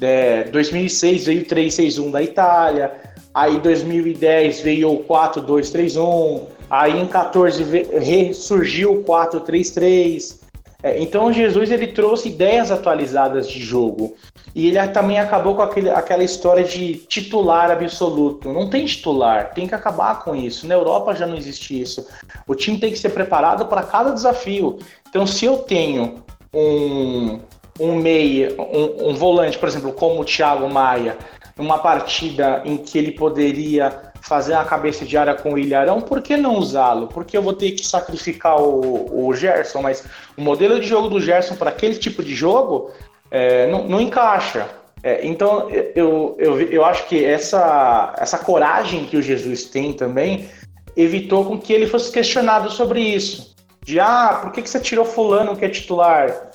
[0.00, 2.92] É, 2006 veio o 3-6-1 da Itália,
[3.32, 7.64] aí 2010 veio o 4-2-3-1, aí em 14
[7.98, 10.38] ressurgiu o 4-3-3.
[10.82, 14.14] É, então Jesus ele trouxe ideias atualizadas de jogo.
[14.56, 18.50] E ele também acabou com aquele, aquela história de titular absoluto.
[18.50, 20.66] Não tem titular, tem que acabar com isso.
[20.66, 22.06] Na Europa já não existe isso.
[22.46, 24.78] O time tem que ser preparado para cada desafio.
[25.10, 27.38] Então, se eu tenho um,
[27.78, 31.18] um meia, um, um volante, por exemplo, como o Thiago Maia,
[31.54, 36.22] numa partida em que ele poderia fazer a cabeça de área com o Ilharão, por
[36.22, 37.08] que não usá-lo?
[37.08, 40.02] Porque eu vou ter que sacrificar o, o Gerson, mas
[40.34, 42.90] o modelo de jogo do Gerson para aquele tipo de jogo
[43.36, 44.66] é, não, não, encaixa.
[45.02, 50.48] É, então eu, eu, eu acho que essa, essa coragem que o Jesus tem também
[50.96, 53.54] evitou com que ele fosse questionado sobre isso.
[53.84, 56.50] De ah, por que, que você tirou fulano que é titular?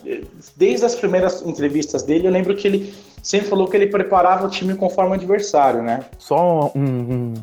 [0.58, 4.50] Desde as primeiras entrevistas dele, eu lembro que ele sempre falou que ele preparava o
[4.50, 6.04] time conforme o adversário, né?
[6.18, 7.34] Só um, um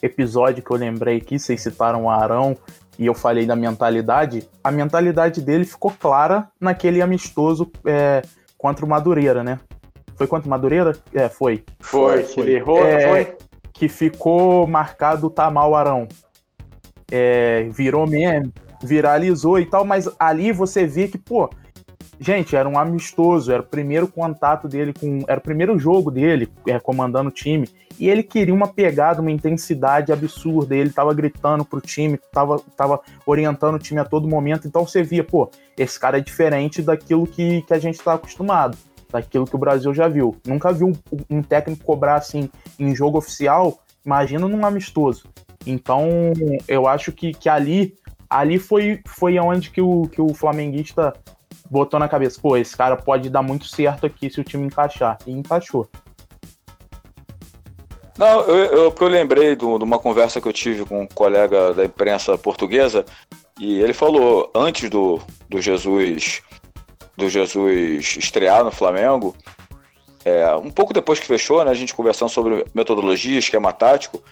[0.00, 2.56] episódio que eu lembrei aqui, vocês citaram o Arão
[2.98, 4.48] e eu falei da mentalidade.
[4.62, 8.22] A mentalidade dele ficou clara naquele amistoso é,
[8.64, 9.60] contra o Madureira, né?
[10.16, 10.96] Foi contra o Madureira?
[11.12, 11.62] É, foi.
[11.80, 12.44] Foi, foi.
[12.44, 13.36] ele errou, é, foi?
[13.74, 16.08] Que ficou marcado Tamal Arão.
[17.12, 18.50] É, virou meme,
[18.82, 21.50] viralizou e tal, mas ali você vê que, pô,
[22.18, 25.24] Gente, era um amistoso, era o primeiro contato dele com.
[25.28, 27.68] Era o primeiro jogo dele é, comandando o time.
[27.98, 30.74] E ele queria uma pegada, uma intensidade absurda.
[30.74, 34.66] Ele tava gritando pro time, tava, tava orientando o time a todo momento.
[34.66, 38.76] Então você via, pô, esse cara é diferente daquilo que, que a gente tá acostumado,
[39.10, 40.36] daquilo que o Brasil já viu.
[40.46, 45.28] Nunca viu um, um técnico cobrar assim em jogo oficial, imagina num amistoso.
[45.66, 46.32] Então,
[46.68, 47.94] eu acho que, que ali
[48.28, 51.12] ali foi, foi onde que o, que o flamenguista
[51.74, 55.18] botou na cabeça, pô, esse cara pode dar muito certo aqui se o time encaixar.
[55.26, 55.88] E encaixou.
[58.16, 61.84] Não, eu, eu, eu lembrei de uma conversa que eu tive com um colega da
[61.84, 63.04] imprensa portuguesa
[63.58, 66.40] e ele falou antes do, do Jesus
[67.16, 69.36] do Jesus estrear no Flamengo,
[70.24, 74.22] é, um pouco depois que fechou, né, a gente conversando sobre metodologia, esquema tático,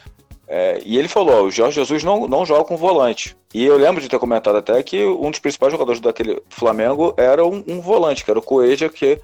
[0.54, 3.34] é, e ele falou: o Jorge Jesus não, não joga com volante.
[3.54, 7.42] E eu lembro de ter comentado até que um dos principais jogadores daquele Flamengo era
[7.42, 9.18] um, um volante, que era o Coelho, que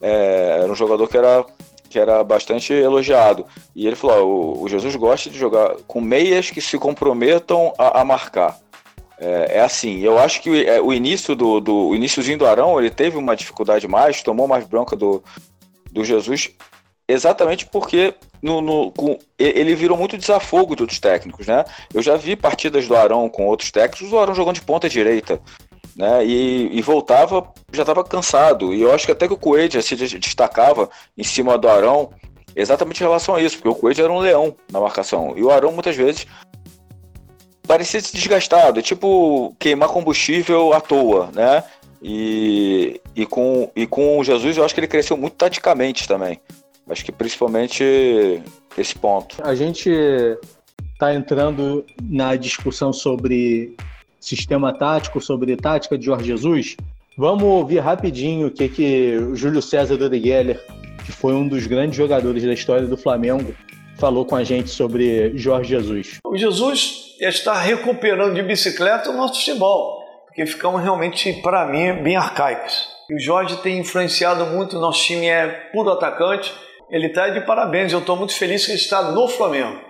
[0.00, 1.46] é, era um jogador que era,
[1.88, 3.46] que era bastante elogiado.
[3.76, 8.00] E ele falou: o, o Jesus gosta de jogar com meias que se comprometam a,
[8.00, 8.58] a marcar.
[9.20, 12.46] É, é, assim, eu acho que o, é, o início do, do o iníciozinho do
[12.46, 15.22] Arão, ele teve uma dificuldade mais, tomou mais bronca do,
[15.92, 16.50] do Jesus,
[17.12, 21.64] exatamente porque no, no, com, ele virou muito desafogo dos técnicos, né?
[21.92, 25.40] Eu já vi partidas do Arão com outros técnicos, o Arão jogando de ponta direita,
[25.96, 26.24] né?
[26.24, 28.72] E, e voltava, já estava cansado.
[28.72, 32.10] E eu acho que até que o Coelho se destacava em cima do Arão
[32.54, 35.34] exatamente em relação a isso, porque o Coelho era um leão na marcação.
[35.36, 36.26] E o Arão muitas vezes
[37.66, 41.62] parecia se desgastado, tipo queimar combustível à toa, né?
[42.02, 46.40] E, e, com, e com o Jesus eu acho que ele cresceu muito taticamente também.
[46.90, 48.42] Acho que principalmente
[48.76, 49.36] esse ponto.
[49.42, 49.88] A gente
[50.92, 53.76] está entrando na discussão sobre
[54.18, 56.76] sistema tático, sobre tática de Jorge Jesus.
[57.16, 60.60] Vamos ouvir rapidinho o que, que o Júlio César Dodegeller,
[61.06, 63.54] que foi um dos grandes jogadores da história do Flamengo,
[63.98, 66.18] falou com a gente sobre Jorge Jesus.
[66.24, 72.16] O Jesus está recuperando de bicicleta o nosso futebol, porque ficamos realmente, para mim, bem
[72.16, 72.88] arcaicos.
[73.08, 76.52] E o Jorge tem influenciado muito, nosso time é puro atacante,
[76.90, 77.92] ele está de parabéns.
[77.92, 79.80] Eu estou muito feliz que ele está no Flamengo.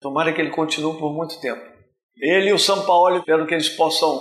[0.00, 1.62] Tomara que ele continue por muito tempo.
[2.20, 4.20] Ele e o São Paulo, espero que eles possam,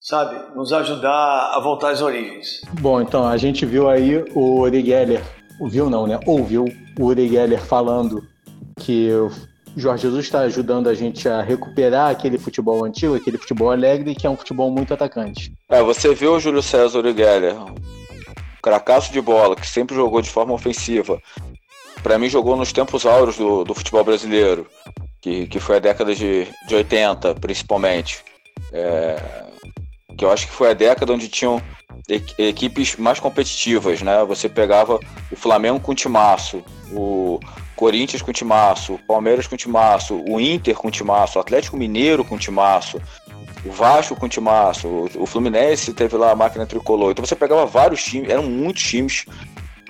[0.00, 2.60] sabe, nos ajudar a voltar às origens.
[2.80, 5.22] Bom, então a gente viu aí o Uri Geller,
[5.68, 6.20] viu não, né?
[6.26, 6.66] Ouviu
[6.98, 8.22] o Uri Geller falando
[8.78, 9.30] que o
[9.76, 14.26] Jorge Jesus está ajudando a gente a recuperar aquele futebol antigo, aquele futebol alegre, que
[14.26, 15.52] é um futebol muito atacante.
[15.70, 17.56] É, você viu o Júlio César Uri Geller,
[18.62, 21.20] cracaço de bola, que sempre jogou de forma ofensiva.
[22.02, 24.66] Para mim, jogou nos tempos áureos do, do futebol brasileiro,
[25.20, 28.24] que, que foi a década de, de 80, principalmente.
[28.72, 29.16] É,
[30.16, 31.62] que eu acho que foi a década onde tinham
[32.38, 34.24] equipes mais competitivas, né?
[34.24, 34.98] Você pegava
[35.30, 37.38] o Flamengo com timaço, o
[37.76, 42.36] Corinthians com timaço, o Palmeiras com timaço, o Inter com timaço, o Atlético Mineiro com
[42.36, 43.00] timaço,
[43.64, 47.10] o Vasco com o Timaço, o Fluminense teve lá a máquina tricolor.
[47.10, 49.24] Então você pegava vários times, eram muitos times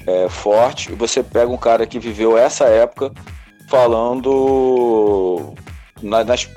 [0.06, 3.12] é, fortes, e você pega um cara que viveu essa época
[3.68, 5.54] falando
[6.02, 6.50] nas, nas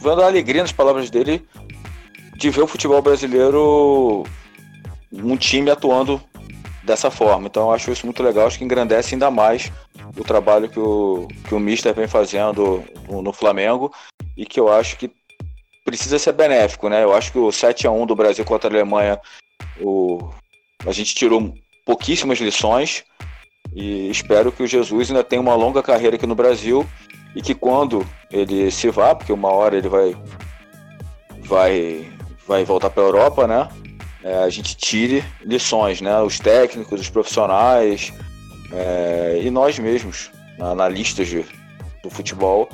[0.00, 1.46] vendo a alegria nas palavras dele
[2.34, 4.24] de ver o futebol brasileiro
[5.12, 6.20] um time atuando
[6.82, 7.46] dessa forma.
[7.46, 9.72] Então eu acho isso muito legal, acho que engrandece ainda mais
[10.16, 13.92] o trabalho que o, que o Mister vem fazendo no, no Flamengo
[14.36, 15.10] e que eu acho que
[15.86, 17.02] precisa ser benéfico, né?
[17.02, 19.18] Eu acho que o 7 a 1 do Brasil contra a Alemanha,
[19.80, 20.28] o...
[20.84, 21.54] a gente tirou
[21.86, 23.04] pouquíssimas lições
[23.74, 26.86] e espero que o Jesus ainda tenha uma longa carreira aqui no Brasil
[27.34, 30.14] e que quando ele se vá, porque uma hora ele vai
[31.40, 32.12] vai
[32.46, 33.68] vai voltar para a Europa, né?
[34.26, 36.20] é, a gente tire lições, né?
[36.20, 38.12] Os técnicos, os profissionais
[38.72, 41.44] é, e nós mesmos, analistas de,
[42.02, 42.68] do futebol,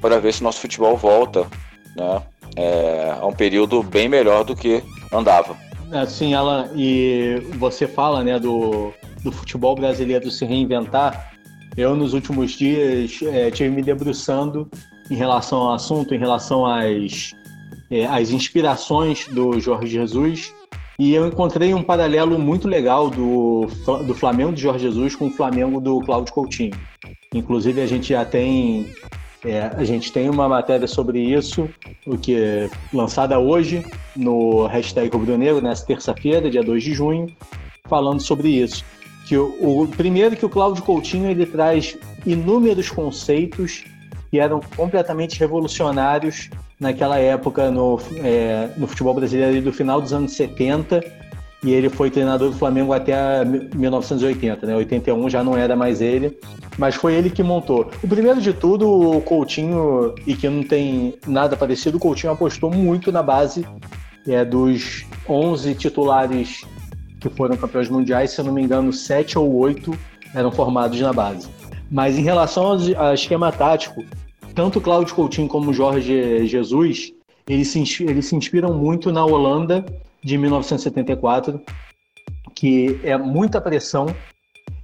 [0.00, 1.46] para ver se nosso futebol volta
[1.96, 2.22] né,
[2.56, 5.56] é, a um período bem melhor do que andava.
[5.92, 11.32] Assim, Alan, e você fala né, do, do futebol brasileiro se reinventar.
[11.76, 14.68] Eu, nos últimos dias, é, tive me debruçando
[15.10, 17.34] em relação ao assunto, em relação às,
[17.90, 20.52] é, às inspirações do Jorge Jesus.
[20.98, 23.66] E eu encontrei um paralelo muito legal do,
[24.04, 26.76] do Flamengo de Jorge Jesus com o Flamengo do Cláudio Coutinho.
[27.32, 28.92] Inclusive, a gente já tem
[29.44, 31.68] é, a gente tem uma matéria sobre isso,
[32.06, 33.84] o que é lançada hoje
[34.16, 37.26] no hashtag Rubro Negro, nessa terça-feira, dia 2 de junho,
[37.84, 38.84] falando sobre isso.
[39.26, 41.96] Que o, o, primeiro que o Cláudio Coutinho ele traz
[42.26, 43.84] inúmeros conceitos
[44.30, 50.32] que eram completamente revolucionários naquela época no, é, no futebol brasileiro do final dos anos
[50.32, 51.27] 70
[51.62, 54.76] e ele foi treinador do Flamengo até 1980, né?
[54.76, 56.38] 81 já não era mais ele,
[56.78, 57.90] mas foi ele que montou.
[58.02, 62.70] O primeiro de tudo, o Coutinho, e que não tem nada parecido, o Coutinho apostou
[62.70, 63.66] muito na base
[64.26, 66.64] é, dos 11 titulares
[67.18, 69.92] que foram campeões mundiais, se eu não me engano, 7 ou 8
[70.34, 71.48] eram formados na base.
[71.90, 74.04] Mas em relação ao esquema tático,
[74.54, 77.12] tanto Cláudio Coutinho como Jorge Jesus,
[77.48, 79.84] eles se, eles se inspiram muito na Holanda
[80.22, 81.60] de 1974,
[82.54, 84.14] que é muita pressão,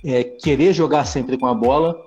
[0.04, 2.04] é querer jogar sempre com a bola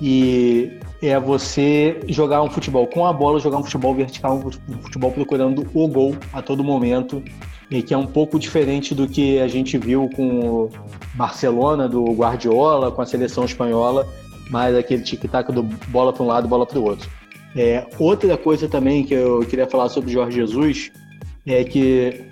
[0.00, 5.12] e é você jogar um futebol com a bola, jogar um futebol vertical, um futebol
[5.12, 7.22] procurando o gol a todo momento,
[7.70, 10.70] e que é um pouco diferente do que a gente viu com o
[11.14, 14.06] Barcelona, do Guardiola, com a seleção espanhola,
[14.50, 17.08] mais aquele tic-tac do bola para um lado, bola para o outro.
[17.56, 20.90] É, outra coisa também que eu queria falar sobre Jorge Jesus
[21.46, 22.24] é que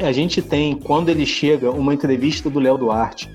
[0.00, 3.30] a gente tem, quando ele chega, uma entrevista do Léo Duarte,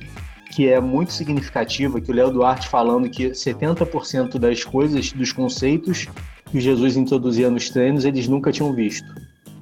[0.51, 6.07] que é muito significativa, que o Léo Duarte falando que 70% das coisas, dos conceitos
[6.49, 9.07] que Jesus introduzia nos treinos, eles nunca tinham visto.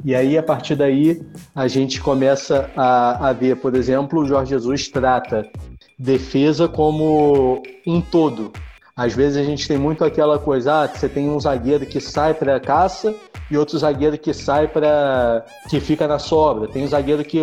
[0.05, 1.21] E aí, a partir daí,
[1.53, 5.49] a gente começa a, a ver, por exemplo, o Jorge Jesus trata
[5.97, 8.53] defesa como um todo.
[8.97, 12.33] Às vezes a gente tem muito aquela coisa, ah, você tem um zagueiro que sai
[12.33, 13.13] para caça
[13.51, 16.69] e outro zagueiro que sai para que fica na sobra.
[16.69, 17.41] Tem um zagueiro que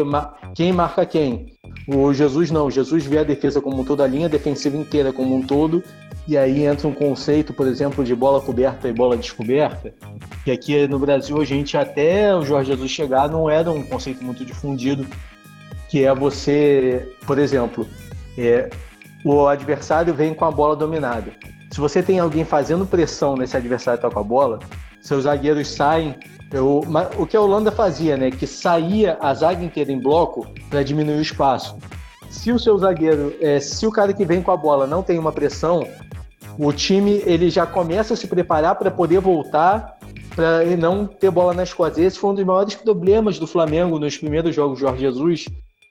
[0.54, 1.52] quem marca quem.
[1.86, 5.36] O Jesus não, Jesus vê a defesa como um todo, a linha defensiva inteira como
[5.36, 5.84] um todo,
[6.26, 9.92] e aí entra um conceito, por exemplo, de bola coberta e bola descoberta,
[10.44, 14.24] que aqui no Brasil a gente até o Jorge Jesus chegar não era um conceito
[14.24, 15.06] muito difundido,
[15.90, 17.86] que é você, por exemplo,
[18.38, 18.70] é,
[19.24, 21.32] o adversário vem com a bola dominada.
[21.70, 24.58] Se você tem alguém fazendo pressão nesse adversário que tá com a bola,
[25.00, 26.14] seus zagueiros saem.
[26.52, 26.82] Eu,
[27.16, 28.30] o que a Holanda fazia, né?
[28.30, 31.78] Que saía a zaga inteira em bloco para diminuir o espaço.
[32.28, 35.18] Se o seu zagueiro, é, se o cara que vem com a bola não tem
[35.18, 35.86] uma pressão,
[36.58, 39.98] o time ele já começa a se preparar para poder voltar
[40.34, 42.04] para não ter bola nas costas.
[42.04, 45.46] Esse foi um dos maiores problemas do Flamengo nos primeiros jogos de Jorge Jesus,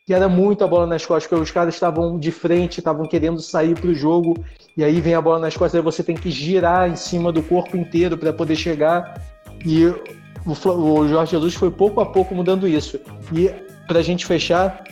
[0.06, 3.80] que era muita bola nas costas, porque os caras estavam de frente, estavam querendo sair
[3.80, 4.44] para o jogo,
[4.76, 7.44] e aí vem a bola nas costas, aí você tem que girar em cima do
[7.44, 9.22] corpo inteiro para poder chegar.
[9.66, 13.00] E o, o, Jorge Jesus foi pouco a pouco mudando isso.
[13.32, 13.50] E
[13.88, 14.84] para a gente fechar,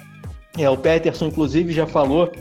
[0.58, 2.32] é, o Peterson, inclusive, já falou,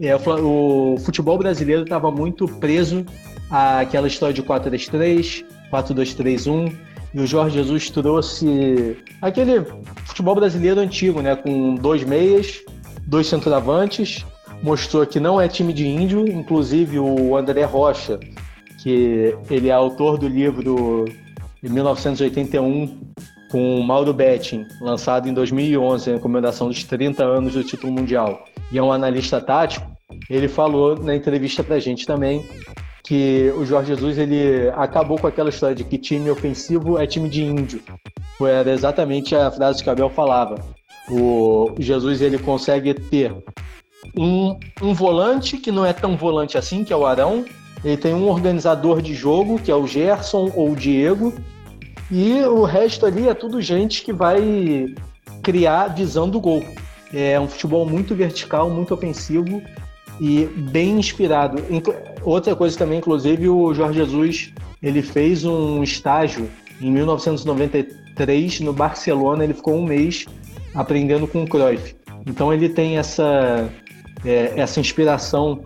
[0.00, 3.04] é, o, o futebol brasileiro estava muito preso
[3.50, 9.64] àquela história de 4-3-3, 4-2-3-1 e o Jorge Jesus trouxe aquele
[10.04, 11.36] futebol brasileiro antigo, né?
[11.36, 12.62] Com dois meias,
[13.06, 14.24] dois centroavantes.
[14.62, 18.18] Mostrou que não é time de índio, inclusive o André Rocha,
[18.82, 21.04] que ele é autor do livro
[21.62, 23.00] de 1981
[23.50, 28.78] com Mauro Betting, lançado em 2011 em comemoração dos 30 anos do título mundial, e
[28.78, 29.86] é um analista tático,
[30.30, 32.48] ele falou na entrevista pra gente também
[33.12, 37.28] que o Jorge Jesus ele acabou com aquela história de que time ofensivo é time
[37.28, 37.82] de índio.
[38.40, 40.58] Era exatamente a frase que Abel falava.
[41.10, 43.36] O Jesus ele consegue ter
[44.16, 47.44] um, um volante que não é tão volante assim, que é o Arão.
[47.84, 51.34] Ele tem um organizador de jogo, que é o Gerson ou o Diego.
[52.10, 54.86] E o resto ali é tudo gente que vai
[55.42, 56.64] criar visão do gol.
[57.12, 59.60] É um futebol muito vertical, muito ofensivo
[60.18, 61.62] e bem inspirado.
[62.24, 64.52] Outra coisa também, inclusive, o Jorge Jesus
[64.82, 66.50] ele fez um estágio
[66.80, 69.44] em 1993 no Barcelona.
[69.44, 70.26] Ele ficou um mês
[70.74, 71.94] aprendendo com o Cruyff.
[72.26, 73.70] Então ele tem essa
[74.24, 75.62] é, essa inspiração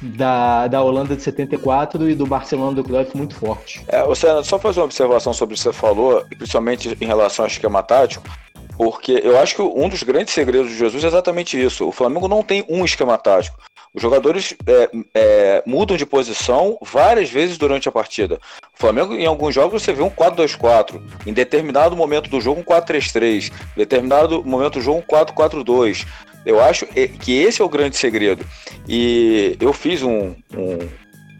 [0.00, 3.84] da, da Holanda de 74 e do Barcelona do Cruyff muito forte.
[3.88, 7.50] É, você só fazer uma observação sobre o que você falou, principalmente em relação ao
[7.50, 8.24] esquema tático.
[8.76, 11.86] Porque eu acho que um dos grandes segredos de Jesus é exatamente isso.
[11.86, 13.58] O Flamengo não tem um esquema tático.
[13.92, 18.38] Os jogadores é, é, mudam de posição várias vezes durante a partida.
[18.72, 21.00] O Flamengo, em alguns jogos, você vê um 4-2-4.
[21.26, 23.50] Em determinado momento do jogo, um 4-3-3.
[23.50, 26.06] Em determinado momento do jogo, um 4-4-2.
[26.46, 28.46] Eu acho que esse é o grande segredo.
[28.88, 30.78] E eu fiz um, um,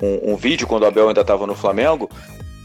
[0.02, 2.10] um, um vídeo quando o Abel ainda estava no Flamengo,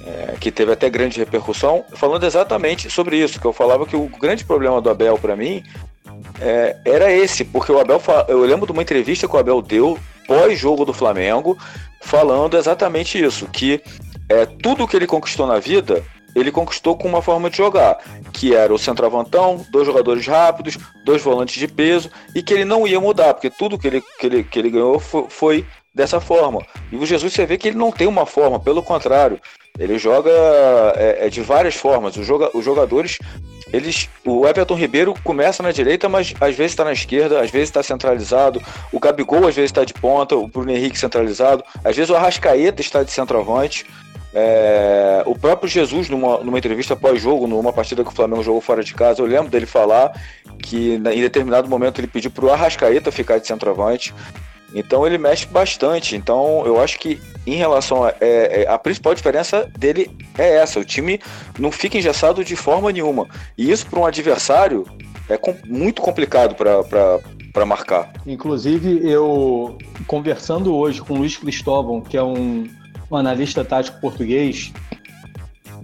[0.03, 4.09] é, que teve até grande repercussão, falando exatamente sobre isso, que eu falava que o
[4.19, 5.63] grande problema do Abel para mim
[6.41, 9.97] é, era esse, porque o Abel, eu lembro de uma entrevista que o Abel deu
[10.27, 11.57] pós-jogo do Flamengo,
[12.01, 13.81] falando exatamente isso, que
[14.29, 16.03] é, tudo que ele conquistou na vida,
[16.35, 17.97] ele conquistou com uma forma de jogar,
[18.33, 22.85] que era o centroavantão, dois jogadores rápidos, dois volantes de peso, e que ele não
[22.85, 26.61] ia mudar, porque tudo que ele, que ele, que ele ganhou foi, foi dessa forma.
[26.91, 29.39] E o Jesus você vê que ele não tem uma forma, pelo contrário,
[29.79, 30.31] ele joga
[30.95, 32.13] é, é de várias formas.
[32.15, 33.17] Joga, os jogadores
[33.73, 37.69] eles, o Everton Ribeiro começa na direita, mas às vezes está na esquerda, às vezes
[37.69, 38.61] está centralizado.
[38.91, 41.63] O Gabigol às vezes está de ponta, o Bruno Henrique centralizado.
[41.83, 43.85] Às vezes o Arrascaeta está de centroavante.
[44.37, 48.83] É, o próprio Jesus, numa, numa entrevista pós-jogo, numa partida que o Flamengo jogou fora
[48.83, 50.11] de casa, eu lembro dele falar
[50.61, 54.13] que em determinado momento ele pediu para o Arrascaeta ficar de centroavante.
[54.75, 56.17] Então ele mexe bastante.
[56.17, 60.79] Então eu acho que em relação a, é, é, a principal diferença dele é essa:
[60.79, 61.19] o time
[61.57, 63.27] não fica engessado de forma nenhuma.
[63.57, 64.85] E isso para um adversário
[65.29, 68.11] é com, muito complicado para marcar.
[68.27, 72.67] Inclusive, eu conversando hoje com o Luiz Cristóvão, que é um,
[73.09, 74.73] um analista tático português,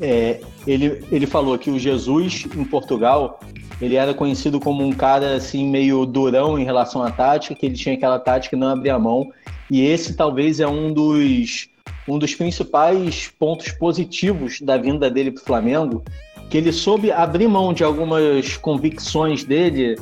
[0.01, 3.39] é, ele, ele falou que o Jesus em Portugal
[3.82, 7.75] ele era conhecido como um cara assim meio durão em relação à tática, que ele
[7.75, 9.32] tinha aquela tática e não abria mão.
[9.69, 11.69] E esse talvez é um dos
[12.07, 16.03] um dos principais pontos positivos da vinda dele para o Flamengo,
[16.49, 19.95] que ele soube abrir mão de algumas convicções dele,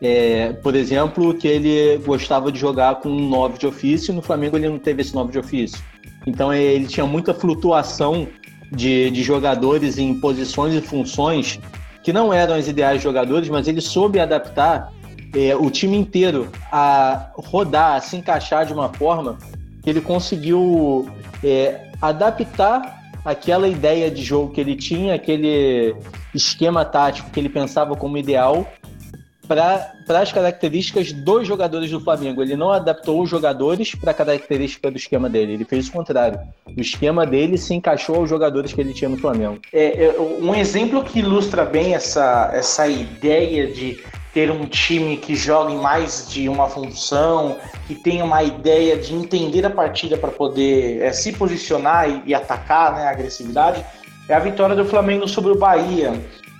[0.00, 4.56] é, por exemplo, que ele gostava de jogar com um 9 de ofício, no Flamengo
[4.56, 5.82] ele não teve esse 9 de ofício.
[6.26, 8.28] Então ele tinha muita flutuação
[8.70, 11.58] de, de jogadores em posições e funções
[12.08, 14.90] que não eram os ideais jogadores, mas ele soube adaptar
[15.36, 19.36] é, o time inteiro a rodar, a se encaixar de uma forma
[19.82, 21.06] que ele conseguiu
[21.44, 25.94] é, adaptar aquela ideia de jogo que ele tinha, aquele
[26.34, 28.66] esquema tático que ele pensava como ideal
[29.48, 32.42] para as características dos jogadores do Flamengo.
[32.42, 36.38] Ele não adaptou os jogadores para a característica do esquema dele, ele fez o contrário.
[36.66, 39.58] O esquema dele se encaixou aos jogadores que ele tinha no Flamengo.
[39.72, 43.98] É, é, um exemplo que ilustra bem essa, essa ideia de
[44.34, 49.64] ter um time que jogue mais de uma função, que tenha uma ideia de entender
[49.64, 53.84] a partida para poder é, se posicionar e, e atacar né, a agressividade,
[54.28, 56.12] é a vitória do Flamengo sobre o Bahia,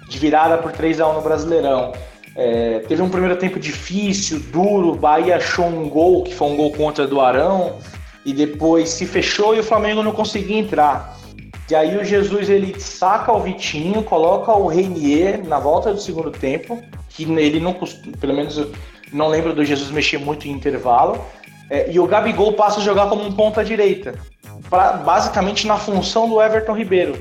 [0.09, 1.93] de virada por 3 a 1 no Brasileirão.
[2.41, 6.71] É, teve um primeiro tempo difícil, duro, Bahia achou um gol, que foi um gol
[6.71, 7.81] contra do Arão,
[8.25, 11.19] e depois se fechou e o Flamengo não conseguia entrar.
[11.69, 16.31] E aí o Jesus ele saca o Vitinho, coloca o Reinier na volta do segundo
[16.31, 17.75] tempo, que ele não
[18.21, 18.69] pelo menos
[19.13, 21.21] não lembro do Jesus mexer muito em intervalo.
[21.69, 24.15] É, e o Gabigol passa a jogar como um ponta direita,
[24.71, 27.19] pra, basicamente na função do Everton Ribeiro.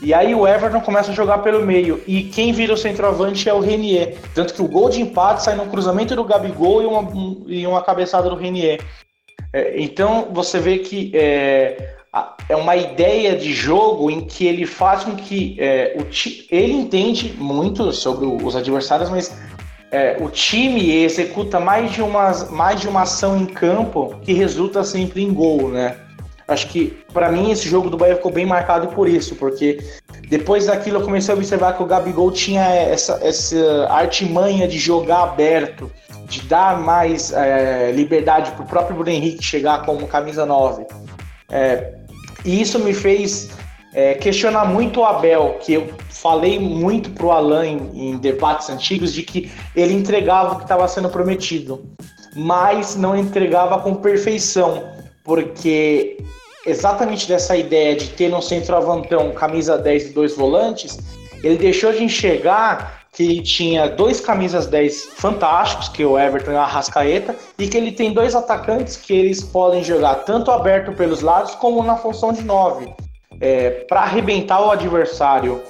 [0.00, 2.02] E aí o Everton começa a jogar pelo meio.
[2.06, 4.16] E quem vira o centroavante é o Renier.
[4.34, 7.10] Tanto que o gol de empate sai no cruzamento do Gabigol e uma,
[7.46, 8.80] e uma cabeçada do Renier.
[9.52, 11.94] É, então você vê que é,
[12.48, 16.06] é uma ideia de jogo em que ele faz com que é, o
[16.50, 19.36] ele entende muito sobre os adversários, mas
[19.90, 24.84] é, o time executa mais de, uma, mais de uma ação em campo que resulta
[24.84, 25.96] sempre em gol, né?
[26.48, 29.84] Acho que, para mim, esse jogo do Bahia ficou bem marcado por isso, porque
[30.30, 35.24] depois daquilo eu comecei a observar que o Gabigol tinha essa, essa artimanha de jogar
[35.24, 35.92] aberto,
[36.26, 40.86] de dar mais é, liberdade para o próprio Bruno Henrique chegar como camisa 9.
[41.50, 41.92] É,
[42.46, 43.50] e isso me fez
[43.92, 49.12] é, questionar muito o Abel, que eu falei muito pro Alan em, em debates antigos
[49.12, 51.84] de que ele entregava o que estava sendo prometido,
[52.34, 54.97] mas não entregava com perfeição,
[55.28, 56.16] porque
[56.64, 60.98] exatamente dessa ideia de ter no centroavantão camisa 10 e dois volantes,
[61.44, 66.52] ele deixou de enxergar que ele tinha dois camisas 10 fantásticos, que é o Everton
[66.52, 70.92] e o Arrascaeta, e que ele tem dois atacantes que eles podem jogar tanto aberto
[70.92, 72.88] pelos lados como na função de 9.
[73.38, 75.60] É, Para arrebentar o adversário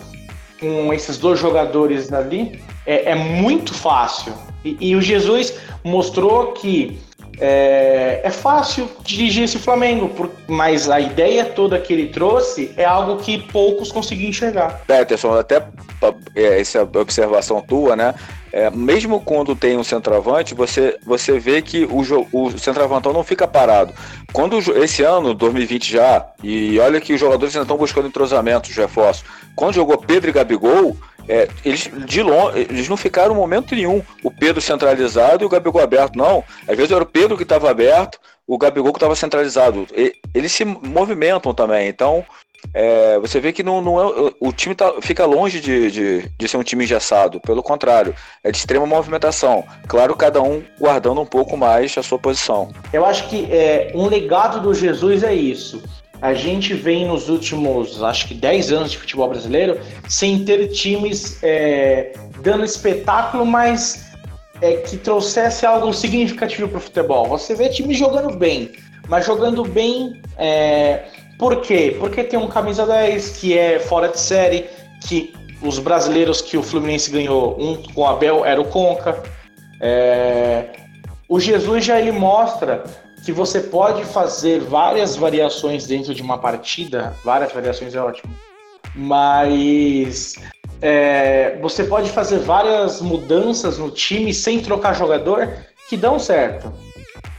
[0.61, 4.33] com esses dois jogadores ali, é, é muito fácil.
[4.65, 7.08] E, e o Jesus mostrou que
[7.41, 12.85] é, é fácil dirigir esse Flamengo, por, mas a ideia toda que ele trouxe é
[12.85, 14.83] algo que poucos conseguiram enxergar.
[14.87, 15.63] Peterson, até
[16.35, 18.15] é, essa observação tua, né?
[18.51, 22.01] É, mesmo quando tem um centroavante, você, você vê que o,
[22.33, 23.93] o centroavantão não fica parado.
[24.33, 29.25] Quando esse ano, 2020 já, e olha que os jogadores ainda estão buscando entrosamentos, reforços.
[29.55, 30.97] Quando jogou Pedro e Gabigol,
[31.29, 35.83] é, eles, de longe, eles não ficaram momento nenhum o Pedro centralizado e o Gabigol
[35.83, 36.43] aberto, não.
[36.67, 39.87] Às vezes era o Pedro que estava aberto, o Gabigol que estava centralizado.
[39.95, 42.25] E, eles se movimentam também, então
[42.75, 46.49] é, você vê que não, não é, o time tá, fica longe de, de, de,
[46.49, 49.65] ser um time engessado, pelo contrário, é de extrema movimentação.
[49.87, 52.71] Claro, cada um guardando um pouco mais a sua posição.
[52.93, 55.83] Eu acho que é, um legado do Jesus é isso
[56.21, 61.39] a gente vem nos últimos, acho que 10 anos de futebol brasileiro, sem ter times
[61.43, 62.13] é,
[62.43, 64.09] dando espetáculo, mas
[64.61, 67.27] é, que trouxesse algo significativo para o futebol.
[67.29, 68.73] Você vê times jogando bem,
[69.09, 71.05] mas jogando bem é,
[71.39, 71.97] por quê?
[72.01, 74.67] Porque tem um camisa 10 que é fora de série,
[75.07, 79.23] que os brasileiros que o Fluminense ganhou, um com o Abel era o Conca.
[79.81, 80.65] É,
[81.29, 82.83] o Jesus já ele mostra
[83.29, 88.35] que você pode fazer várias variações dentro de uma partida, várias variações é ótimo,
[88.95, 90.37] mas
[90.81, 95.47] é, você pode fazer várias mudanças no time sem trocar jogador
[95.91, 96.73] que dão certo.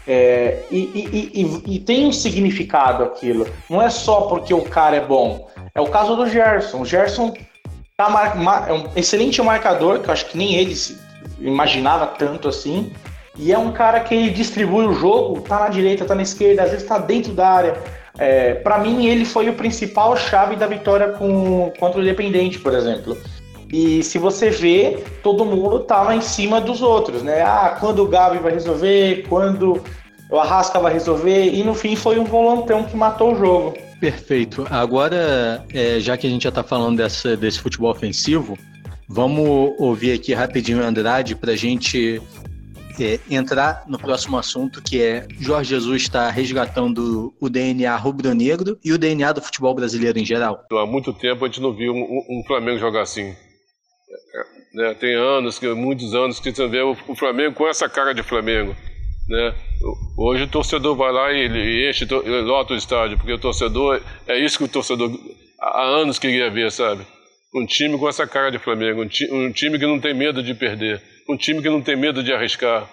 [0.08, 3.48] É, e, e, e, e, tem um significado aquilo.
[3.68, 5.50] Não é só porque o cara é bom.
[5.74, 6.82] É o caso do Gerson.
[6.82, 7.34] O Gerson
[7.98, 10.76] tá mar, é um excelente marcador, que eu acho que nem ele
[11.40, 12.92] imaginava tanto assim.
[13.40, 16.72] E é um cara que distribui o jogo, tá na direita, tá na esquerda, às
[16.72, 17.78] vezes tá dentro da área.
[18.18, 22.74] É, para mim, ele foi o principal chave da vitória com, contra o Independente, por
[22.74, 23.18] exemplo.
[23.72, 27.42] E se você vê, todo mundo tava em cima dos outros, né?
[27.42, 29.82] Ah, quando o Gabi vai resolver, quando
[30.30, 33.78] o Arrasca vai resolver, e no fim foi um volantão que matou o jogo.
[34.02, 34.68] Perfeito.
[34.70, 38.58] Agora, é, já que a gente já está falando dessa, desse futebol ofensivo,
[39.08, 42.22] vamos ouvir aqui rapidinho o Andrade para a gente
[43.04, 48.92] é, entrar no próximo assunto, que é Jorge Jesus está resgatando o DNA rubro-negro e
[48.92, 50.66] o DNA do futebol brasileiro em geral.
[50.72, 53.34] Há muito tempo a gente não viu um, um Flamengo jogar assim.
[54.36, 54.94] É, né?
[54.94, 58.76] Tem anos, muitos anos que você vê o, Flamengo com essa cara de Flamengo.
[59.28, 59.54] Né?
[60.18, 64.38] Hoje o torcedor vai lá e, e enche, lota o estádio, porque o torcedor, é
[64.40, 65.12] isso que o torcedor
[65.62, 67.06] há anos queria ver, sabe?
[67.54, 71.02] Um time com essa cara de Flamengo, um time que não tem medo de perder
[71.30, 72.90] um time que não tem medo de arriscar,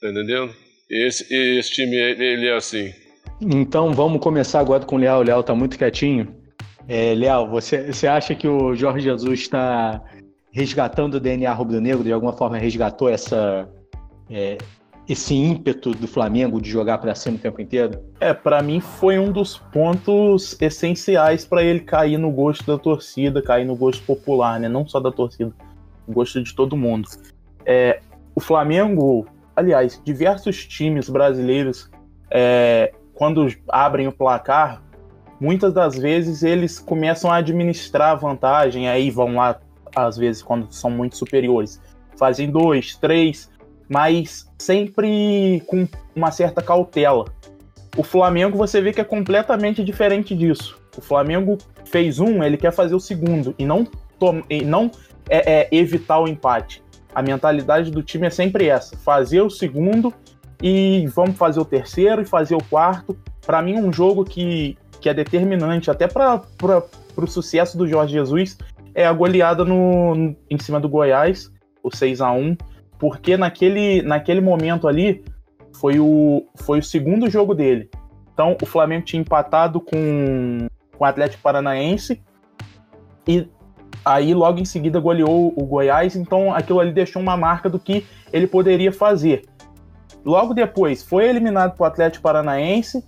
[0.00, 0.54] tá entendendo?
[0.88, 1.26] Esse,
[1.58, 2.92] esse time, ele é assim.
[3.40, 5.20] Então vamos começar agora com o Leal.
[5.20, 6.34] O Leal tá muito quietinho.
[6.88, 10.00] É, Leal, você, você acha que o Jorge Jesus está
[10.52, 13.68] resgatando o DNA rubro-negro, de alguma forma resgatou essa,
[14.28, 14.58] é,
[15.08, 18.00] esse ímpeto do Flamengo de jogar para cima o tempo inteiro?
[18.20, 23.42] É, para mim foi um dos pontos essenciais para ele cair no gosto da torcida,
[23.42, 24.68] cair no gosto popular, né?
[24.68, 25.52] Não só da torcida,
[26.08, 27.08] gosto de todo mundo.
[27.72, 28.00] É,
[28.34, 31.88] o Flamengo, aliás, diversos times brasileiros,
[32.28, 34.82] é, quando abrem o placar,
[35.40, 39.60] muitas das vezes eles começam a administrar a vantagem, aí vão lá,
[39.94, 41.80] às vezes, quando são muito superiores,
[42.16, 43.48] fazem dois, três,
[43.88, 47.26] mas sempre com uma certa cautela.
[47.96, 50.76] O Flamengo você vê que é completamente diferente disso.
[50.98, 53.86] O Flamengo fez um, ele quer fazer o segundo e não,
[54.48, 54.90] e não
[55.28, 56.82] é, é, evitar o empate.
[57.14, 60.12] A mentalidade do time é sempre essa: fazer o segundo
[60.62, 63.16] e vamos fazer o terceiro e fazer o quarto.
[63.44, 66.42] Para mim, um jogo que, que é determinante até para
[67.16, 68.58] o sucesso do Jorge Jesus
[68.94, 71.50] é a goleada no, em cima do Goiás,
[71.82, 72.56] o 6 a 1
[73.00, 75.24] porque naquele, naquele momento ali
[75.72, 77.88] foi o, foi o segundo jogo dele.
[78.32, 82.22] Então, o Flamengo tinha empatado com, com o Atlético Paranaense
[83.26, 83.48] e
[84.04, 88.06] Aí logo em seguida goleou o Goiás, então aquilo ali deixou uma marca do que
[88.32, 89.44] ele poderia fazer.
[90.24, 93.04] Logo depois foi eliminado para o Atlético Paranaense,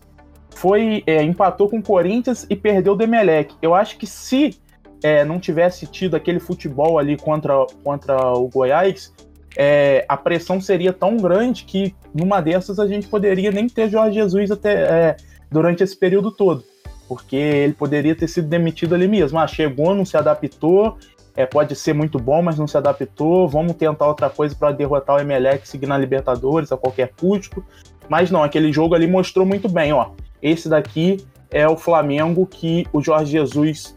[0.50, 3.54] foi é, empatou com o Corinthians e perdeu o Demelec.
[3.62, 4.58] Eu acho que se
[5.02, 9.12] é, não tivesse tido aquele futebol ali contra, contra o Goiás,
[9.56, 14.14] é, a pressão seria tão grande que numa dessas a gente poderia nem ter Jorge
[14.14, 15.16] Jesus até é,
[15.50, 16.64] durante esse período todo
[17.12, 19.38] porque ele poderia ter sido demitido ali mesmo.
[19.38, 20.96] Ah, chegou, não se adaptou,
[21.36, 23.46] é, pode ser muito bom, mas não se adaptou.
[23.46, 27.62] Vamos tentar outra coisa para derrotar o Emelec, seguir na Libertadores a qualquer custo.
[28.08, 30.12] Mas não, aquele jogo ali mostrou muito bem, ó.
[30.40, 33.94] Esse daqui é o Flamengo que o Jorge Jesus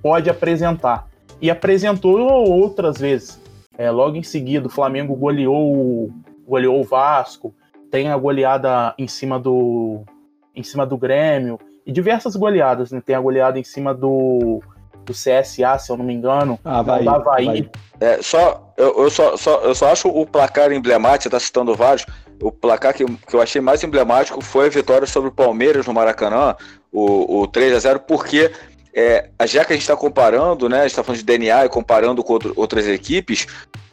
[0.00, 1.10] pode apresentar.
[1.38, 3.38] E apresentou outras vezes.
[3.76, 6.10] É, logo em seguida, o Flamengo goleou,
[6.48, 7.54] goleou o Vasco,
[7.90, 10.04] tem a goleada em cima do
[10.54, 13.00] em cima do Grêmio e diversas goleadas, né?
[13.04, 14.60] Tem a goleada em cima do,
[15.04, 17.46] do CSA, se eu não me engano, ah, vai, do Havaí.
[17.46, 17.70] Vai.
[18.00, 21.74] É, só, eu, eu, só, só, eu só acho o placar emblemático, você tá citando
[21.74, 22.04] vários,
[22.42, 25.94] o placar que, que eu achei mais emblemático foi a vitória sobre o Palmeiras no
[25.94, 26.56] Maracanã,
[26.92, 28.52] o, o 3 a 0 porque
[28.92, 31.68] é, já que a gente está comparando, né, a gente está falando de DNA e
[31.68, 33.46] comparando com outro, outras equipes,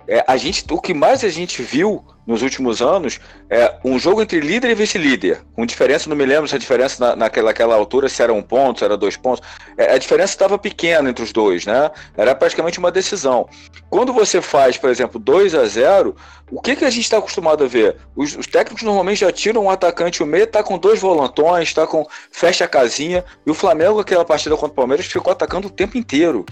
[0.07, 4.21] é, a gente, o que mais a gente viu nos últimos anos é um jogo
[4.21, 7.75] entre líder e vice-líder, com diferença, não me lembro se a diferença na, naquela, naquela
[7.75, 9.45] altura se era um ponto, se era dois pontos,
[9.77, 11.91] é, a diferença estava pequena entre os dois, né?
[12.15, 13.47] Era praticamente uma decisão.
[13.89, 16.15] Quando você faz, por exemplo, 2 a 0
[16.51, 17.97] o que, que a gente está acostumado a ver?
[18.15, 21.87] Os, os, técnicos normalmente já tiram um atacante o meio, tá com dois volantões, tá
[21.87, 25.71] com fecha a casinha, e o Flamengo, aquela partida contra o Palmeiras, ficou atacando o
[25.71, 26.45] tempo inteiro.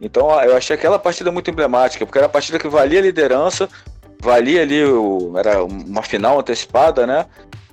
[0.00, 3.68] Então eu achei aquela partida muito emblemática, porque era a partida que valia a liderança,
[4.20, 7.26] valia ali, o, era uma final antecipada, né?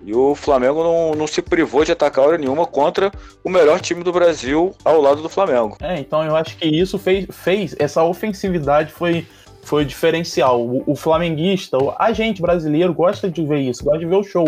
[0.06, 3.12] E o Flamengo não, não se privou de atacar hora nenhuma contra
[3.44, 5.78] o melhor time do Brasil ao lado do Flamengo.
[5.82, 9.26] É, então eu acho que isso fez, fez essa ofensividade foi,
[9.64, 10.62] foi diferencial.
[10.62, 14.48] O, o flamenguista, a gente brasileiro gosta de ver isso, gosta de ver o show,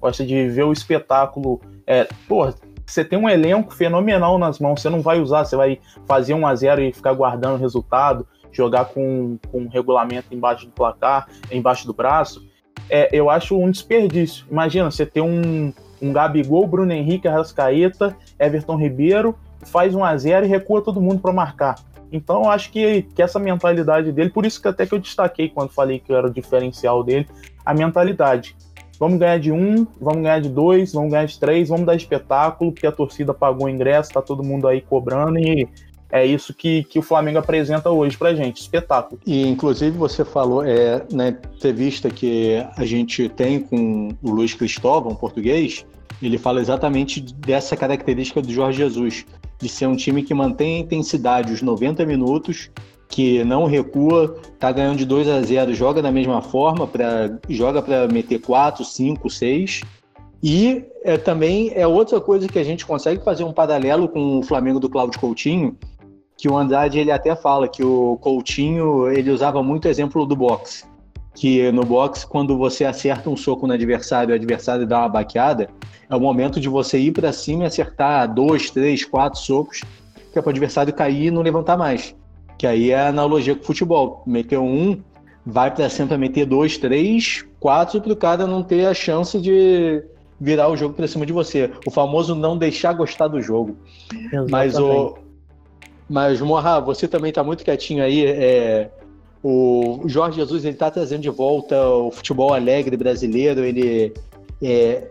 [0.00, 1.60] gosta de ver o espetáculo.
[1.84, 2.54] É, porra,
[2.92, 6.46] você tem um elenco fenomenal nas mãos, você não vai usar, você vai fazer 1
[6.46, 11.26] a 0 e ficar guardando o resultado, jogar com, com um regulamento embaixo do placar,
[11.50, 12.46] embaixo do braço.
[12.90, 14.44] É, eu acho um desperdício.
[14.50, 15.72] Imagina, você ter um,
[16.02, 21.20] um Gabigol, Bruno Henrique, Arrascaeta, Everton Ribeiro, faz 1 a 0 e recua todo mundo
[21.20, 21.76] para marcar.
[22.12, 25.48] Então eu acho que, que essa mentalidade dele, por isso que até que eu destaquei
[25.48, 27.26] quando falei que era o diferencial dele,
[27.64, 28.54] a mentalidade.
[29.02, 32.70] Vamos ganhar de um, vamos ganhar de dois, vamos ganhar de três, vamos dar espetáculo,
[32.70, 35.68] porque a torcida pagou o ingresso, tá todo mundo aí cobrando e
[36.08, 39.20] é isso que, que o Flamengo apresenta hoje pra gente, espetáculo.
[39.26, 45.16] E inclusive você falou, é, na entrevista que a gente tem com o Luiz Cristóvão,
[45.16, 45.84] português,
[46.22, 49.26] ele fala exatamente dessa característica do Jorge Jesus,
[49.58, 52.70] de ser um time que mantém a intensidade os 90 minutos
[53.12, 57.82] que não recua, tá ganhando de 2 a 0, joga da mesma forma, pra, joga
[57.82, 59.82] para meter 4, 5, 6.
[60.42, 64.42] E é, também é outra coisa que a gente consegue fazer um paralelo com o
[64.42, 65.76] Flamengo do Cláudio Coutinho,
[66.38, 70.84] que o Andrade ele até fala que o Coutinho ele usava muito exemplo do boxe,
[71.34, 75.68] que no boxe quando você acerta um soco no adversário, o adversário dá uma baqueada,
[76.08, 79.82] é o momento de você ir para cima e acertar dois, três, quatro socos,
[80.32, 82.14] que é para o adversário cair e não levantar mais.
[82.62, 84.22] Que aí é a analogia com o futebol.
[84.24, 85.02] Meteu um,
[85.44, 89.40] vai para cima para meter dois, três, quatro para o cara não ter a chance
[89.40, 90.00] de
[90.40, 91.72] virar o jogo para cima de você.
[91.84, 93.76] O famoso não deixar gostar do jogo.
[94.12, 94.50] Exatamente.
[94.52, 95.18] Mas o
[96.08, 98.26] mas Morra, você também está muito quietinho aí.
[98.26, 98.92] É,
[99.42, 103.64] o Jorge Jesus ele está trazendo de volta o futebol alegre brasileiro.
[103.64, 104.14] Ele
[104.62, 105.08] é,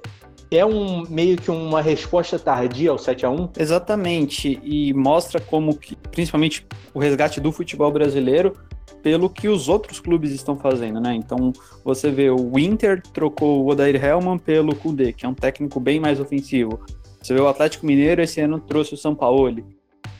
[0.51, 5.77] é um meio que uma resposta tardia ao 7 a 1 Exatamente, e mostra como
[5.77, 8.53] que, principalmente o resgate do futebol brasileiro
[9.01, 11.15] pelo que os outros clubes estão fazendo, né?
[11.15, 15.79] Então, você vê o Inter trocou o Odair Hellman pelo Kudê, que é um técnico
[15.79, 16.81] bem mais ofensivo.
[17.21, 19.63] Você vê o Atlético Mineiro esse ano trouxe o São Paulo.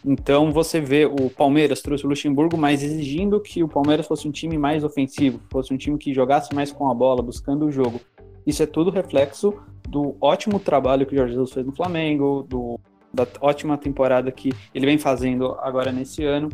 [0.04, 4.32] Então, você vê o Palmeiras trouxe o Luxemburgo, mas exigindo que o Palmeiras fosse um
[4.32, 8.00] time mais ofensivo, fosse um time que jogasse mais com a bola, buscando o jogo.
[8.48, 9.54] Isso é tudo reflexo
[9.88, 12.80] do ótimo trabalho que o Jorge Jesus fez no Flamengo, do,
[13.14, 16.50] da ótima temporada que ele vem fazendo agora nesse ano.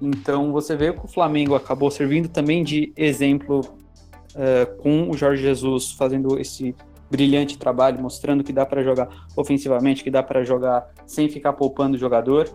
[0.00, 5.42] Então você vê que o Flamengo acabou servindo também de exemplo uh, com o Jorge
[5.42, 6.74] Jesus fazendo esse
[7.10, 11.96] brilhante trabalho, mostrando que dá para jogar ofensivamente, que dá para jogar sem ficar poupando
[11.96, 12.48] o jogador.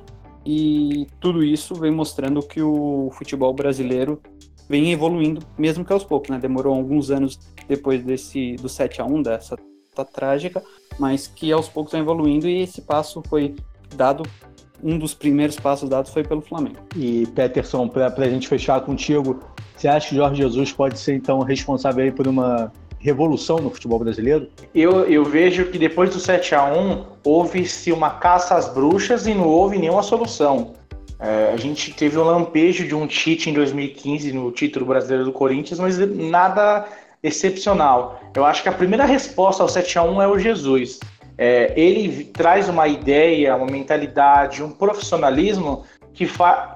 [0.45, 4.21] E tudo isso vem mostrando que o futebol brasileiro
[4.67, 6.39] vem evoluindo, mesmo que aos poucos, né?
[6.39, 9.55] Demorou alguns anos depois desse do 7 a 1 dessa
[9.93, 10.63] tá trágica,
[10.97, 13.55] mas que aos poucos vem evoluindo e esse passo foi
[13.95, 14.23] dado
[14.83, 16.77] um dos primeiros passos dados foi pelo Flamengo.
[16.95, 19.39] E Peterson, para a gente fechar contigo,
[19.75, 24.47] você acha que Jorge Jesus pode ser então responsável por uma revolução no futebol brasileiro?
[24.73, 29.33] Eu, eu vejo que depois do 7 a 1 houve-se uma caça às bruxas e
[29.33, 30.73] não houve nenhuma solução.
[31.19, 35.31] É, a gente teve um lampejo de um Tite em 2015 no título brasileiro do
[35.31, 36.87] Corinthians, mas nada
[37.23, 38.19] excepcional.
[38.35, 40.99] Eu acho que a primeira resposta ao 7 a 1 é o Jesus.
[41.37, 46.27] É, ele traz uma ideia, uma mentalidade, um profissionalismo que,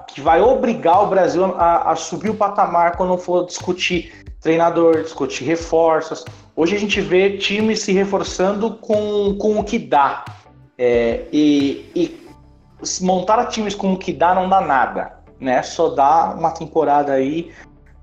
[0.08, 5.44] que vai obrigar o Brasil a, a, subir o patamar quando for discutir treinador, discutir
[5.44, 6.24] reforços.
[6.54, 10.24] Hoje a gente vê times se reforçando com, com o que dá.
[10.78, 12.26] É, e, e
[13.00, 15.62] montar times com o que dá não dá nada, né?
[15.62, 17.50] Só dá uma temporada aí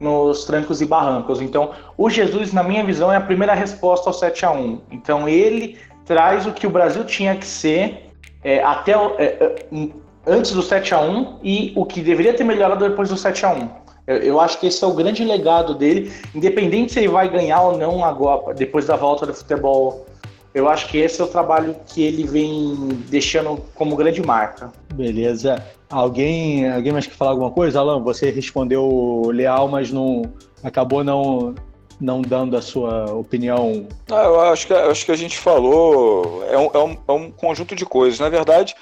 [0.04, 1.42] nos trancos e barrancos.
[1.42, 5.28] Então, o Jesus, na minha visão, é a primeira resposta ao 7 a 1 Então,
[5.28, 8.12] ele traz o que o Brasil tinha que ser
[8.44, 9.90] é, até é, é,
[10.28, 13.54] antes do 7 a 1 e o que deveria ter melhorado depois do 7 a
[13.54, 13.70] 1
[14.06, 17.62] eu, eu, acho que esse é o grande legado dele, independente se ele vai ganhar
[17.62, 20.06] ou não agora, depois da volta do futebol.
[20.54, 22.76] Eu acho que esse é o trabalho que ele vem
[23.08, 24.72] deixando como grande marca.
[24.94, 25.64] Beleza.
[25.94, 27.80] Alguém, alguém mais quer falar alguma coisa?
[27.80, 30.24] Alan, você respondeu leal, mas não
[30.64, 31.54] acabou não
[32.02, 33.88] não dando a sua opinião.
[34.12, 37.32] Ah, eu acho que, acho que a gente falou, é um, é, um, é um
[37.32, 38.20] conjunto de coisas.
[38.20, 38.76] Na verdade,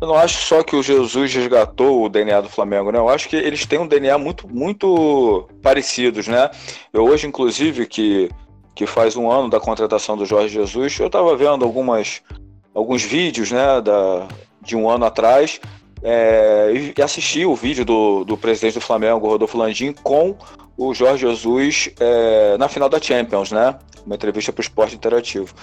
[0.00, 2.98] eu não acho só que o Jesus resgatou o DNA do Flamengo, né?
[2.98, 6.50] Eu acho que eles têm um DNA muito, muito parecidos, né?
[6.92, 8.28] Eu hoje, inclusive, que,
[8.74, 12.20] que faz um ano da contratação do Jorge Jesus, eu estava vendo algumas,
[12.74, 14.28] alguns vídeos, né, da,
[14.60, 15.60] de um ano atrás,
[16.02, 20.36] é, e assisti o vídeo do, do presidente do Flamengo, Rodolfo Landim, com
[20.76, 23.78] o Jorge Jesus é, na final da Champions, né?
[24.04, 25.54] Uma entrevista para o Esporte Interativo.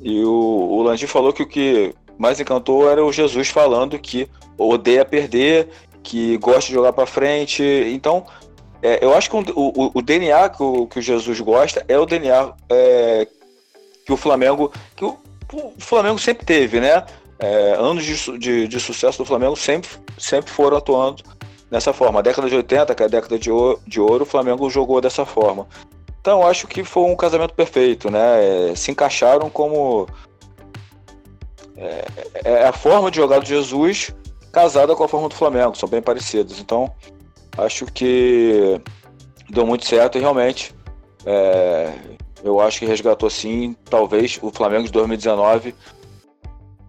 [0.00, 4.28] E o, o Landim falou que o que mais encantou era o Jesus falando que
[4.56, 5.68] odeia perder,
[6.02, 7.62] que gosta de jogar para frente.
[7.62, 8.24] Então,
[8.82, 11.98] é, eu acho que o, o, o DNA que o, que o, Jesus gosta é
[11.98, 13.26] o DNA é,
[14.06, 15.16] que o Flamengo que o,
[15.52, 17.02] o, Flamengo sempre teve, né?
[17.38, 21.22] É, anos de, de, de, sucesso do Flamengo sempre, sempre foram atuando
[21.70, 22.20] dessa forma.
[22.20, 25.00] A década de 80, que é a década de ouro, de ouro o Flamengo jogou
[25.00, 25.66] dessa forma.
[26.20, 28.70] Então, acho que foi um casamento perfeito, né?
[28.70, 30.06] É, se encaixaram como
[31.76, 32.04] é,
[32.44, 34.14] é, a forma de jogar do Jesus
[34.52, 36.60] casada com a forma do Flamengo, são bem parecidas.
[36.60, 36.90] Então,
[37.58, 38.80] acho que
[39.50, 40.74] deu muito certo e realmente
[41.26, 41.92] é,
[42.42, 45.74] eu acho que resgatou sim, talvez o Flamengo de 2019.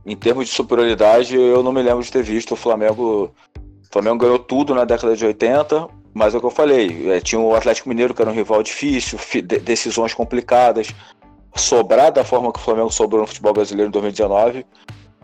[0.05, 3.31] Em termos de superioridade, eu não me lembro de ter visto o Flamengo.
[3.57, 7.11] O Flamengo ganhou tudo na década de 80, mas é o que eu falei.
[7.11, 9.17] É, tinha o Atlético Mineiro, que era um rival difícil,
[9.63, 10.93] decisões complicadas
[11.55, 14.65] sobrar da forma que o Flamengo sobrou no futebol brasileiro em 2019,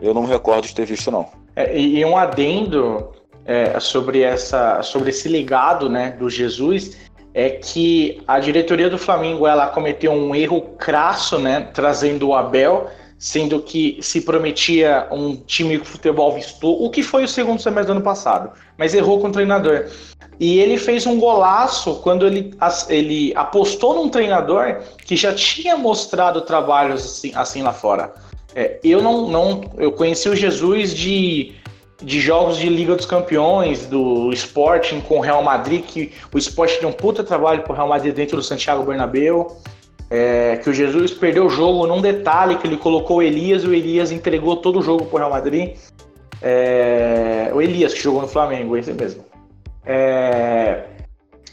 [0.00, 1.28] eu não me recordo de ter visto, não.
[1.54, 3.12] É, e um adendo
[3.44, 6.96] é, sobre, essa, sobre esse legado né, do Jesus
[7.34, 12.88] é que a diretoria do Flamengo ela cometeu um erro crasso, né, trazendo o Abel,
[13.22, 17.86] sendo que se prometia um time de futebol visto, o que foi o segundo semestre
[17.86, 19.86] do ano passado, mas errou com o treinador.
[20.40, 22.52] E ele fez um golaço quando ele,
[22.88, 28.12] ele apostou num treinador que já tinha mostrado trabalhos assim, assim lá fora.
[28.56, 29.70] É, eu não, não.
[29.78, 31.52] Eu conheci o Jesus de,
[32.02, 36.80] de jogos de Liga dos Campeões, do Sporting com o Real Madrid, que o Sporting
[36.80, 39.56] deu um puta trabalho pro Real Madrid dentro do Santiago Bernabéu.
[40.14, 43.66] É, que o Jesus perdeu o jogo num detalhe que ele colocou o Elias e
[43.66, 45.74] o Elias entregou todo o jogo pro Real Madrid.
[46.42, 49.24] É, o Elias que jogou no Flamengo, esse mesmo.
[49.86, 50.82] É,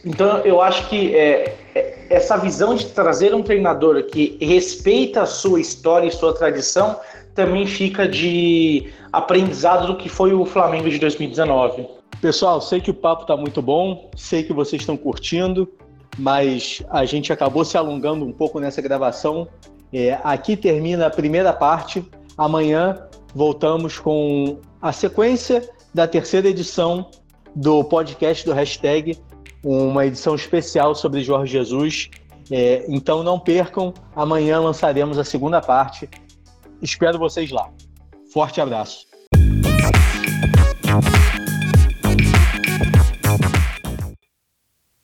[0.05, 5.25] então eu acho que é, é, essa visão de trazer um treinador que respeita a
[5.25, 6.99] sua história e sua tradição
[7.33, 11.87] também fica de aprendizado do que foi o Flamengo de 2019.
[12.21, 15.65] Pessoal, sei que o papo está muito bom, sei que vocês estão curtindo,
[16.17, 19.47] mas a gente acabou se alongando um pouco nessa gravação.
[19.91, 22.05] É, aqui termina a primeira parte.
[22.37, 27.09] Amanhã voltamos com a sequência da terceira edição
[27.55, 29.17] do podcast do hashtag,
[29.63, 32.09] uma edição especial sobre Jorge Jesus.
[32.51, 36.09] É, então não percam, amanhã lançaremos a segunda parte.
[36.81, 37.69] Espero vocês lá.
[38.31, 39.07] Forte abraço.